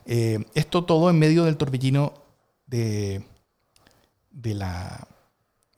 [0.04, 2.12] Eh, esto todo en medio del torbellino
[2.66, 3.22] de,
[4.30, 5.08] de la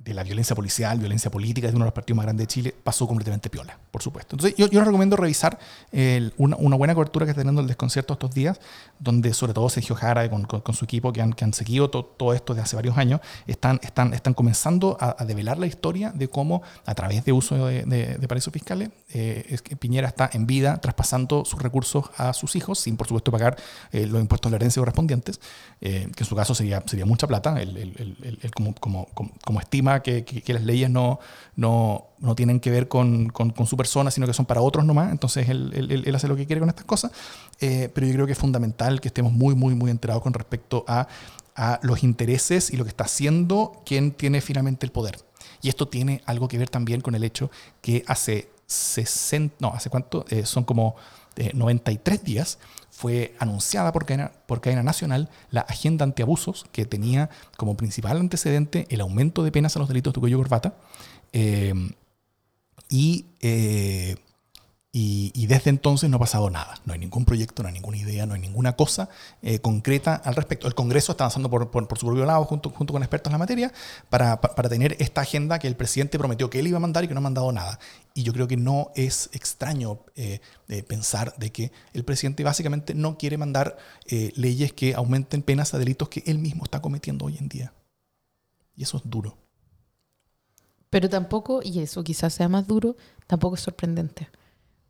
[0.09, 2.74] de la violencia policial, violencia política de uno de los partidos más grandes de Chile,
[2.82, 4.34] pasó completamente piola, por supuesto.
[4.36, 5.59] Entonces, yo, yo les recomiendo revisar
[5.92, 8.61] el- una, una buena cobertura que está teniendo el desconcierto estos días,
[8.98, 11.90] donde sobre todo Sergio Jara con, con- con su equipo que han, que han seguido
[11.90, 15.66] to- todo esto de hace varios años, están, están, están comenzando a, a develar la
[15.66, 19.76] historia de cómo, a través de uso de, de- de paraísos fiscales, eh, es que
[19.76, 23.56] Piñera está en vida traspasando sus recursos a sus hijos, sin por supuesto pagar
[23.92, 25.40] eh, los impuestos de la herencia correspondientes,
[25.80, 29.61] eh, que en su caso sería, sería mucha plata, él- él como, como, como, como
[29.61, 31.18] estima que, las leyes no,
[31.57, 35.11] no, no tienen que ver con, con- su persona, sino que son para otros nomás,
[35.11, 37.12] entonces él- él hace lo que quiere con estas cosas,
[37.61, 40.84] Eh, pero yo creo que es fundamental que estemos muy, muy, muy enterados con respecto
[40.86, 41.09] a,
[41.57, 45.18] a los intereses y lo que está haciendo quien tiene finalmente el poder.
[45.61, 49.90] Y esto tiene algo que ver también con el hecho que hace 60, no, hace
[49.90, 50.94] cuánto, Eh, son como
[51.39, 52.59] eh, 93 días,
[52.91, 58.86] fue anunciada por cadena, por cadena nacional la agenda antiabusos que tenía como principal antecedente
[58.91, 60.74] el aumento de penas a los delitos de cuello y corbata.
[61.32, 61.74] Eh,
[62.89, 64.16] y, eh,
[65.01, 66.74] y, desde entonces no ha pasado nada.
[66.84, 69.09] No hay ningún proyecto, no hay ninguna idea, no hay ninguna cosa
[69.42, 70.66] eh, concreta al respecto.
[70.66, 73.38] El Congreso está avanzando por, por- su propio lado junto, junto con expertos en la
[73.38, 73.72] materia
[74.11, 77.05] para, pa- para tener esta agenda que el presidente prometió que él iba a mandar
[77.05, 77.78] y que no ha mandado nada.
[78.14, 82.94] Y yo creo que no es extraño eh, eh, pensar de que el presidente básicamente
[82.94, 83.76] no quiere mandar
[84.34, 87.72] leyes que aumenten penas a delitos que él mismo está cometiendo hoy en día.
[88.74, 89.38] Y eso es duro.
[90.90, 92.96] Pero tampoco, y eso quizás sea más duro,
[93.26, 94.28] tampoco es sorprendente.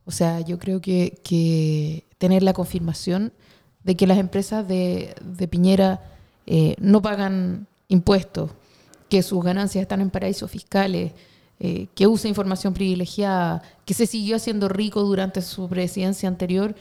[0.09, 3.31] O sea, yo creo que, que tener la confirmación
[3.85, 6.01] de que las empresas de, de Piñera
[6.47, 8.51] eh, no pagan impuestos,
[9.11, 11.13] que sus ganancias están en paraísos fiscales,
[11.61, 16.75] eh, que usa información privilegiada, que se siguió haciendo rico durante su presidencia anterior,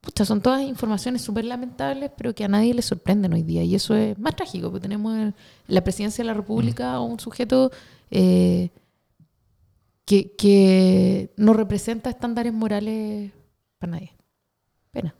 [0.00, 3.62] pucha, son todas informaciones súper lamentables, pero que a nadie le sorprenden hoy día.
[3.62, 5.34] Y eso es más trágico, porque tenemos en
[5.68, 7.70] la presidencia de la República a un sujeto
[8.10, 8.70] eh,
[10.06, 13.32] que, que no representa estándares morales
[13.78, 14.16] para nadie.
[14.92, 15.14] Pena.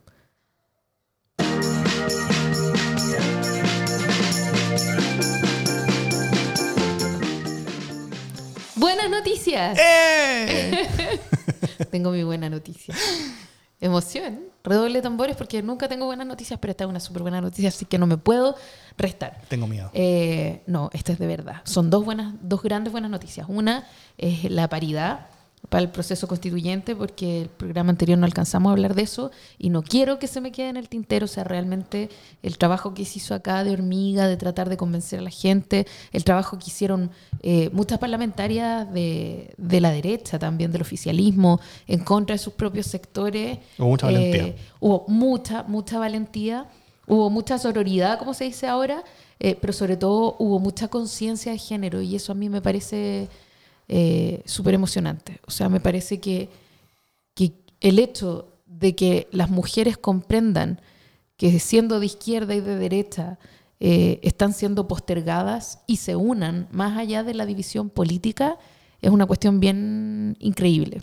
[8.76, 9.76] Buenas noticias.
[9.78, 10.89] ¡Eh!
[11.91, 12.95] Tengo mi buena noticia.
[13.81, 14.41] Emoción.
[14.64, 17.68] Redoble de tambores porque nunca tengo buenas noticias, pero esta es una súper buena noticia,
[17.68, 18.57] así que no me puedo
[18.97, 19.41] restar.
[19.49, 19.91] Tengo miedo.
[19.93, 21.61] Eh, no, esta es de verdad.
[21.64, 23.47] Son dos, buenas, dos grandes buenas noticias.
[23.49, 23.87] Una
[24.18, 25.27] es la paridad
[25.68, 29.70] para el proceso constituyente, porque el programa anterior no alcanzamos a hablar de eso y
[29.70, 31.24] no quiero que se me quede en el tintero.
[31.24, 32.08] O sea, realmente
[32.42, 35.86] el trabajo que se hizo acá de hormiga, de tratar de convencer a la gente,
[36.12, 37.10] el trabajo que hicieron
[37.42, 42.86] eh, muchas parlamentarias de, de, la derecha, también del oficialismo, en contra de sus propios
[42.86, 43.58] sectores.
[43.78, 44.46] Hubo mucha valentía.
[44.46, 46.66] Eh, hubo mucha, mucha valentía.
[47.08, 49.04] Hubo mucha sororidad, como se dice ahora,
[49.38, 53.28] eh, pero sobre todo hubo mucha conciencia de género y eso a mí me parece
[53.89, 55.41] eh, súper emocionante.
[55.47, 56.49] O sea, me parece que,
[57.34, 60.80] que el hecho de que las mujeres comprendan
[61.37, 63.39] que siendo de izquierda y de derecha
[63.78, 68.59] eh, están siendo postergadas y se unan más allá de la división política
[69.03, 71.03] es una cuestión bien increíble.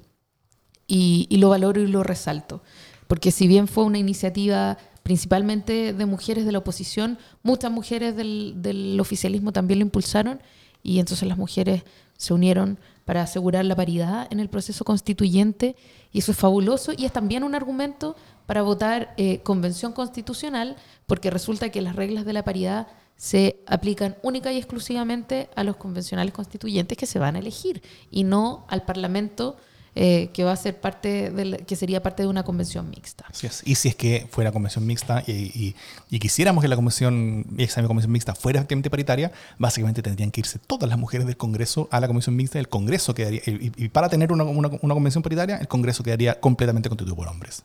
[0.88, 2.62] Y, y, lo valoro y lo resalto.
[3.08, 8.56] Porque si bien fue una iniciativa principalmente de mujeres de la oposición, muchas mujeres del,
[8.58, 10.42] del oficialismo también lo impulsaron
[10.82, 11.84] y entonces las mujeres
[12.18, 15.76] se unieron para asegurar la paridad en el proceso constituyente
[16.12, 21.30] y eso es fabuloso y es también un argumento para votar eh, convención constitucional porque
[21.30, 26.34] resulta que las reglas de la paridad se aplican única y exclusivamente a los convencionales
[26.34, 29.58] constituyentes que se van a elegir y no al Parlamento
[29.96, 33.26] eh, que va a ser parte de la, que sería parte de una convención mixta.
[33.30, 33.62] Así es.
[33.66, 35.76] Y si es que fuera convención mixta y, y,
[36.10, 40.60] y quisiéramos que la convención, esa convención mixta fuera efectivamente paritaria, básicamente tendrían que irse
[40.60, 42.60] todas las mujeres del Congreso a la convención mixta.
[42.60, 46.40] El Congreso quedaría, y, y para tener una, una, una, convención paritaria, el Congreso quedaría
[46.40, 47.64] completamente constituido por hombres.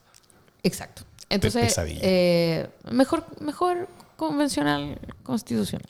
[0.62, 1.02] Exacto.
[1.30, 5.86] Entonces, eh, mejor, mejor convencional constitucional.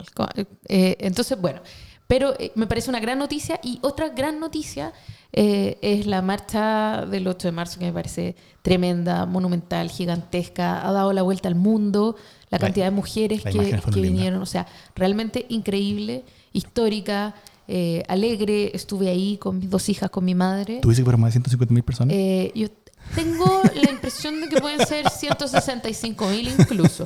[0.69, 1.61] Eh, entonces, bueno,
[2.07, 4.93] pero eh, me parece una gran noticia y otra gran noticia
[5.33, 10.93] eh, es la marcha del 8 de marzo que me parece tremenda, monumental, gigantesca, ha
[10.93, 12.17] dado la vuelta al mundo,
[12.51, 17.35] la, cantidad de mujeres que, que vinieron, o sea, realmente increíble, histórica.
[17.71, 20.79] Eh, alegre, estuve ahí con mis dos hijas, con mi madre.
[20.81, 22.15] ¿Tú dices que fueron más de 150 mil personas?
[22.17, 22.69] Eh, yo
[23.15, 27.05] tengo la impresión de que pueden ser 165 mil incluso.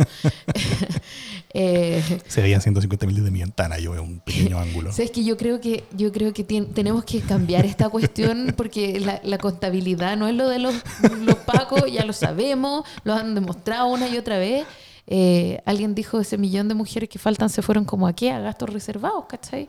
[1.55, 4.91] eh, Se veían 150 mil desde mi ventana, yo veo un pequeño ángulo.
[4.99, 9.21] Es que yo creo que, yo creo que tenemos que cambiar esta cuestión porque la,
[9.25, 10.75] la contabilidad no es lo de los,
[11.21, 14.67] los pacos, ya lo sabemos, lo han demostrado una y otra vez.
[15.07, 18.71] Eh, alguien dijo ese millón de mujeres que faltan se fueron como aquí a gastos
[18.71, 19.67] reservados, ¿cachai?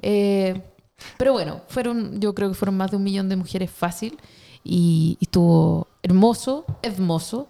[0.00, 0.60] Eh,
[1.16, 4.18] pero bueno, fueron, yo creo que fueron más de un millón de mujeres fácil
[4.64, 7.48] y, y estuvo hermoso, hermoso,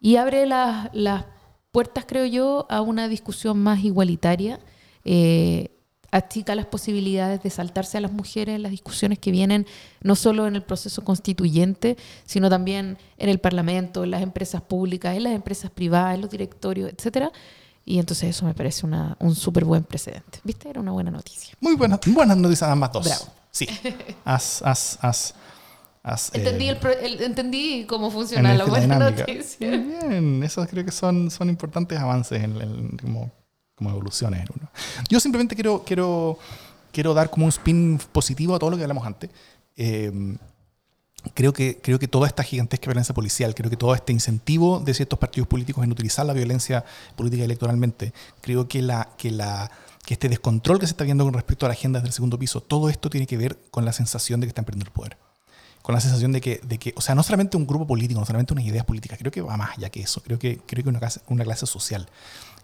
[0.00, 1.24] y abre las, las
[1.72, 4.60] puertas, creo yo, a una discusión más igualitaria.
[5.04, 5.70] Eh,
[6.10, 9.66] achica las posibilidades de saltarse a las mujeres en las discusiones que vienen,
[10.00, 15.16] no solo en el proceso constituyente, sino también en el Parlamento, en las empresas públicas,
[15.16, 17.32] en las empresas privadas, en los directorios, etcétera.
[17.84, 20.38] Y entonces eso me parece una, un súper buen precedente.
[20.44, 20.70] ¿Viste?
[20.70, 21.56] Era una buena noticia.
[21.60, 23.04] Muy buena, buenas noticias ambas dos.
[23.04, 23.24] Bravo.
[23.50, 23.66] Sí.
[24.24, 25.34] Has, has, has,
[26.32, 29.26] entendí, eh, el, el, entendí cómo funciona la buena dinámica.
[29.26, 29.70] noticia.
[29.70, 33.32] Bien, esos creo que son, son importantes avances en, en como,
[33.74, 34.68] como evoluciones uno.
[35.08, 36.38] Yo simplemente quiero, quiero,
[36.92, 39.30] quiero dar como un spin positivo a todo lo que hablamos antes.
[39.76, 40.36] Eh,
[41.32, 44.92] creo que, creo que toda esta gigantesca violencia policial, creo que todo este incentivo de
[44.92, 46.84] ciertos partidos políticos en utilizar la violencia
[47.16, 49.70] política electoralmente, creo que, la, que, la,
[50.04, 52.60] que este descontrol que se está viendo con respecto a las agendas del segundo piso,
[52.60, 55.16] todo esto tiene que ver con la sensación de que están perdiendo el poder.
[55.84, 58.24] Con la sensación de que, de que, o sea, no solamente un grupo político, no
[58.24, 60.88] solamente unas ideas políticas, creo que va más allá que eso, creo que, creo que
[60.88, 62.08] una, clase, una clase social.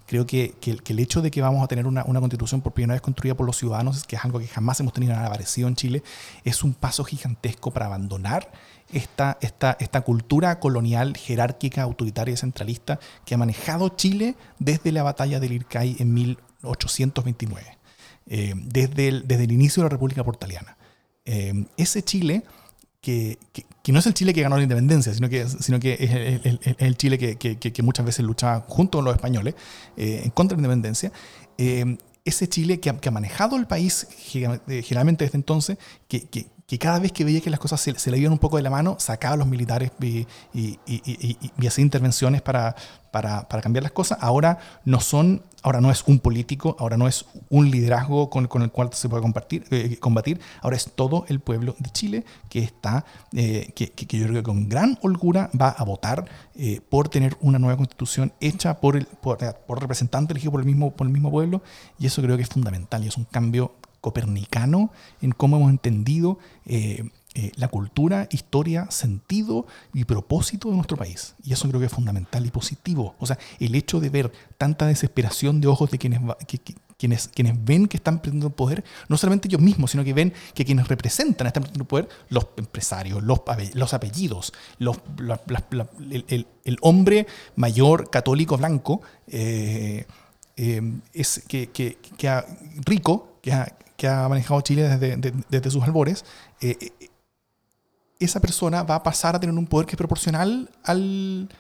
[0.07, 2.73] Creo que, que, que, el hecho de que vamos a tener una, una, constitución por
[2.73, 5.69] primera vez construida por los ciudadanos, que es algo que jamás hemos tenido nada parecido
[5.69, 6.03] en Chile,
[6.45, 8.51] es un paso gigantesco para abandonar
[8.91, 15.03] esta, esta, esta cultura colonial, jerárquica, autoritaria y centralista que ha manejado Chile desde la
[15.03, 17.79] batalla del Ircay en 1829,
[18.29, 20.79] eh, desde, el, desde el inicio de la República Portaliana.
[21.27, 22.45] Eh, ese Chile
[23.01, 23.39] que,
[23.83, 26.97] que, no es el Chile que ganó la independencia, sino que, sino que es el,
[26.97, 29.55] Chile que, que, muchas veces luchaba junto con los españoles
[29.97, 31.11] eh, en contra de la independencia.
[31.57, 35.79] Eh, ese Chile que ha, ha, manejado el país generalmente desde entonces,
[36.09, 38.57] que, que cada vez que veía que las cosas se, se le iban un poco
[38.57, 42.77] de la mano, sacaba a los militares y, y, y, y hacía intervenciones para,
[43.11, 44.19] para, para, cambiar las cosas.
[44.21, 48.63] Ahora no son, ahora no es un político, ahora no es un liderazgo con, con
[48.63, 52.61] el cual se puede compartir, eh, combatir, ahora es todo el pueblo de Chile que
[52.61, 57.09] está, eh, que, que, yo creo que con gran holgura va a votar eh, por
[57.09, 61.09] tener una nueva constitución hecha por, el, por, por representante elegido por el, mismo, por
[61.09, 61.63] el mismo pueblo,
[61.99, 64.91] y eso creo que es fundamental y es un cambio copernicano
[65.21, 71.37] en cómo hemos entendido eh, eh, la cultura, historia, sentido y propósito de nuestro país.
[71.45, 73.15] Y eso creo que es fundamental y positivo.
[73.21, 76.21] O sea, el hecho de ver tanta desesperación de ojos de quienes,
[76.97, 80.65] quienes, quienes ven que están perdiendo poder, no solamente ellos mismos, sino que ven que
[80.65, 83.43] quienes representan están perdiendo poder, los empresarios, los,
[83.75, 84.99] los apellidos, los,
[86.11, 90.05] el, hombre mayor católico blanco, eh,
[90.57, 92.45] es que, que, que,
[92.85, 96.25] rico, que ha, que ha manejado Chile desde, desde sus albores,
[96.63, 97.09] eh, eh,
[98.19, 101.51] esa persona va a pasar a tener un poder que es proporcional al,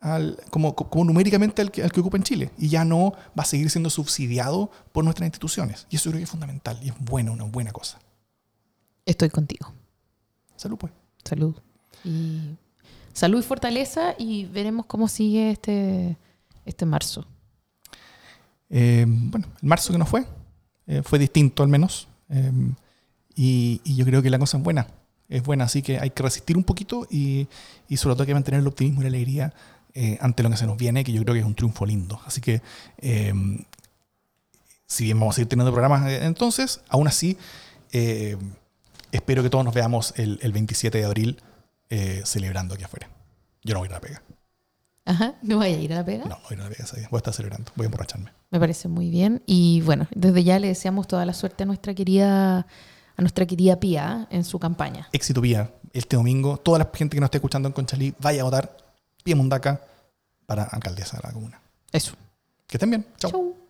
[0.00, 2.50] al como, como, numéricamente al que, al que, ocupa en Chile.
[2.58, 5.86] Y ya no va a seguir siendo subsidiado por nuestras instituciones.
[5.88, 8.00] Y eso creo que es fundamental y es bueno, una buena cosa.
[9.04, 9.72] Estoy contigo.
[10.56, 10.92] Salud, pues.
[11.22, 11.54] Salud.
[12.02, 12.56] Y
[13.12, 16.18] salud y fortaleza y veremos cómo sigue este,
[16.64, 17.28] este marzo.
[18.70, 20.26] Eh, bueno, el marzo que no fue,
[20.86, 22.08] eh, fue distinto al menos.
[22.28, 22.74] Em,
[23.34, 24.86] y, yo creo que la cosa es buena.
[25.28, 27.48] Es buena, así que hay que resistir un poquito y,
[27.96, 29.52] sobre todo hay que mantener el optimismo y la alegría
[29.94, 32.20] eh, ante lo que se nos viene, que yo creo que es un triunfo lindo.
[32.24, 32.62] Así que,
[32.98, 33.64] em,
[34.86, 37.36] si bien vamos a seguir teniendo programas eh, entonces, aún así,
[39.10, 41.40] espero que todos nos veamos el, el 27 de abril
[42.24, 43.08] celebrando aquí afuera.
[43.62, 44.25] Yo no voy a ir a la pega.
[45.06, 46.24] Ajá, ¿no voy a ir a la pega?
[46.24, 47.08] No, voy a ir a la pega ese día.
[47.10, 48.32] Voy a estar celebrando, voy a emborracharme.
[48.50, 49.40] Me parece muy bien.
[49.46, 53.78] Y bueno, desde ya le deseamos toda la suerte a nuestra querida, a nuestra querida
[53.78, 55.08] Pía en su campaña.
[55.12, 55.70] Éxito Pía.
[55.92, 58.76] Este domingo, toda la gente que nos esté escuchando en Conchalí, vaya a votar
[59.22, 59.80] Pía Mundaca
[60.44, 61.60] para alcaldesa de la comuna.
[61.92, 62.14] Eso.
[62.66, 63.06] Que estén bien.
[63.16, 63.65] Chao.